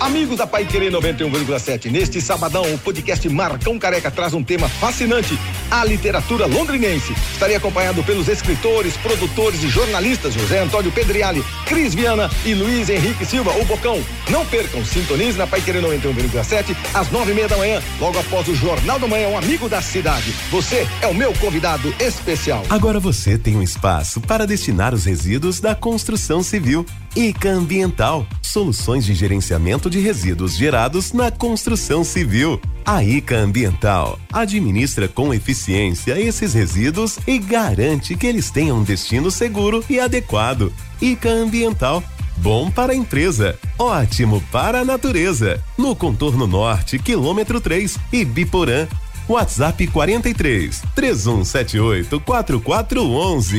[0.00, 5.38] Amigos da Pai Querer 91,7, neste sabadão, o podcast Marcão Careca traz um tema fascinante:
[5.70, 7.12] a literatura londrinense.
[7.32, 13.24] Estarei acompanhado pelos escritores, produtores e jornalistas José Antônio Pedriali, Cris Viana e Luiz Henrique
[13.24, 14.02] Silva, o Bocão.
[14.30, 18.48] Não percam, sintonize na Pai Querer 91,7 às nove e meia da manhã, logo após
[18.48, 20.34] o Jornal da Manhã, um amigo da cidade.
[20.50, 22.64] Você é o meu convidado especial.
[22.68, 26.84] Agora você tem um espaço para destinar os resíduos da construção civil.
[27.16, 32.60] ICA Ambiental, soluções de gerenciamento de resíduos gerados na construção civil.
[32.84, 39.30] A ICA Ambiental administra com eficiência esses resíduos e garante que eles tenham um destino
[39.30, 40.72] seguro e adequado.
[41.00, 42.02] ICA Ambiental
[42.36, 45.62] Bom para a empresa, ótimo para a natureza.
[45.76, 48.88] No contorno norte, quilômetro 3, Ibiporã.
[49.28, 53.58] WhatsApp 43 3178 4411.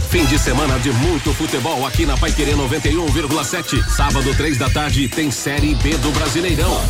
[0.09, 3.83] Fim de semana de muito futebol aqui na Paiquerê 91,7.
[3.89, 6.81] Sábado, três da tarde, tem Série B do Brasileirão.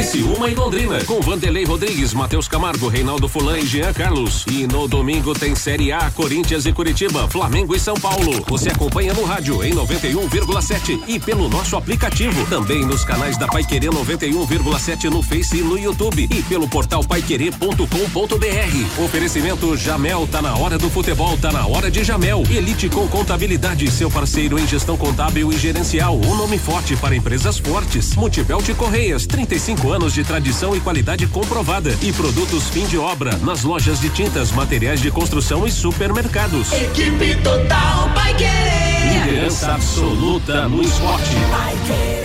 [0.00, 4.46] Criciúma e Londrina, com Vanderlei Rodrigues, Matheus Camargo, Reinaldo Fulan e Jean Carlos.
[4.50, 8.42] E no domingo tem Série A, Corinthians e Curitiba, Flamengo e São Paulo.
[8.48, 12.46] Você acompanha no rádio em 91,7 e pelo nosso aplicativo.
[12.46, 16.26] Também nos canais da Paiquerê 91,7 no Face e no YouTube.
[16.30, 19.04] E pelo portal paiquerê.com.br.
[19.04, 22.42] Oferecimento Jamel, tá na hora do futebol, tá na hora de Jamel.
[22.50, 26.16] Elite com contabilidade, seu parceiro em gestão contábil e gerencial.
[26.16, 28.16] Um nome forte para empresas fortes.
[28.16, 31.96] Multibelt Correias, 35 anos de tradição e qualidade comprovada.
[32.02, 36.70] E produtos fim de obra nas lojas de tintas, materiais de construção e supermercados.
[36.72, 39.24] Equipe total vai querer.
[39.24, 41.34] Liderança absoluta no esporte.
[41.50, 42.20] Vai querer.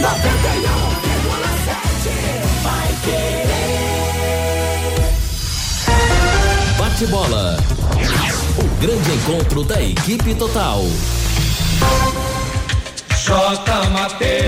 [0.00, 2.10] 91,7
[2.62, 3.50] vai querer.
[6.78, 7.58] Bate-bola.
[8.58, 10.82] O grande encontro da equipe total.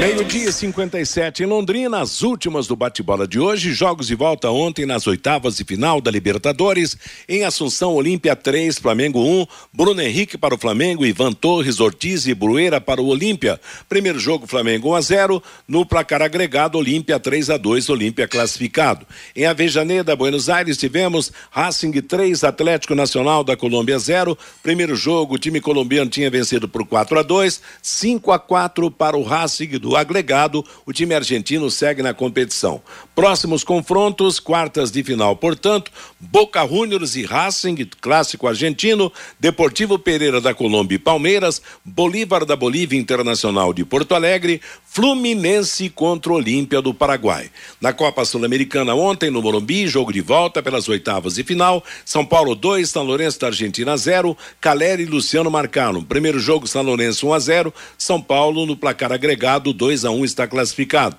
[0.01, 3.73] Meio-dia e 57 em Londrina, as últimas do bate-bola de hoje.
[3.73, 6.97] Jogos de volta ontem nas oitavas de final da Libertadores.
[7.29, 9.47] Em Assunção, Olímpia 3, Flamengo 1.
[9.73, 13.61] Bruno Henrique para o Flamengo, Ivan Torres, Ortiz e Brueira para o Olímpia.
[13.89, 15.43] Primeiro jogo, Flamengo 1 a 0.
[15.69, 19.07] No placar agregado, Olímpia 3 a 2, Olímpia classificado.
[19.37, 24.37] Em Avejaneda, Buenos Aires, tivemos Racing 3, Atlético Nacional da Colômbia 0.
[24.61, 29.17] Primeiro jogo, o time colombiano tinha vencido por 4 a 2, 5 a 4 para
[29.17, 32.81] o Racing do agregado, o time argentino segue na competição.
[33.15, 40.55] Próximos confrontos, quartas de final, portanto, Boca Juniors e Racing, clássico argentino, Deportivo Pereira da
[40.55, 44.61] Colômbia e Palmeiras, Bolívar da Bolívia Internacional de Porto Alegre,
[44.95, 47.51] Fluminense contra Olímpia do Paraguai.
[47.81, 52.55] Na Copa Sul-Americana ontem, no Morumbi, jogo de volta pelas oitavas de final, São Paulo
[52.55, 56.05] 2, São Lourenço da Argentina 0, Caleri e Luciano marcaram.
[56.05, 60.27] Primeiro jogo, São Lourenço 1 a 0, São Paulo no placar agregado 2 a 1
[60.27, 61.17] está classificado.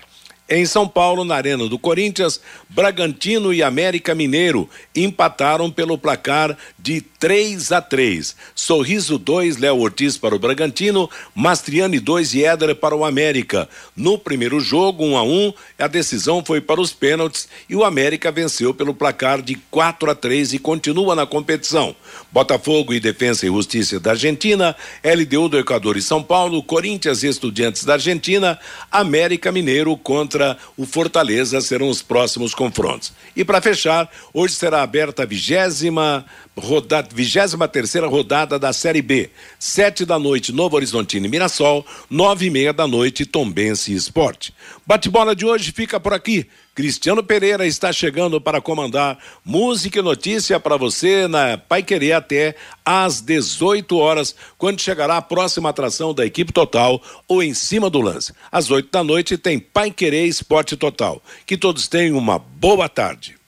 [0.50, 7.00] Em São Paulo, na Arena do Corinthians, Bragantino e América Mineiro empataram pelo placar de
[7.00, 8.36] 3 a 3.
[8.54, 13.70] Sorriso 2, Léo Ortiz para o Bragantino, Mastriani 2 e Éder para o América.
[13.96, 17.76] No primeiro jogo, 1 um a 1, um, a decisão foi para os pênaltis e
[17.78, 21.96] o América venceu pelo placar de 4 a 3 e continua na competição.
[22.34, 27.28] Botafogo e Defensa e Justiça da Argentina, LDU do Equador e São Paulo, Corinthians e
[27.28, 28.60] Estudiantes da Argentina,
[28.92, 33.14] América Mineiro contra o Fortaleza serão os próximos confrontos.
[33.36, 36.26] E para fechar, hoje será aberta a vigésima
[36.58, 39.30] rodada, vigésima terceira rodada da Série B.
[39.60, 44.54] Sete da noite, Novo Horizontino e Mirassol, nove e meia da noite, Tombense Esporte.
[44.86, 46.47] Bate-bola de hoje fica por aqui.
[46.76, 52.56] Cristiano Pereira está chegando para comandar música e notícia para você na Pai Querer até
[52.84, 58.01] às 18 horas, quando chegará a próxima atração da equipe total ou em cima do
[58.01, 58.34] lance.
[58.51, 61.22] Às 8 da noite tem Pai Querer Esporte Total.
[61.45, 63.43] Que todos tenham uma boa tarde.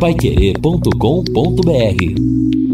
[0.00, 2.65] Paiquerê.com.br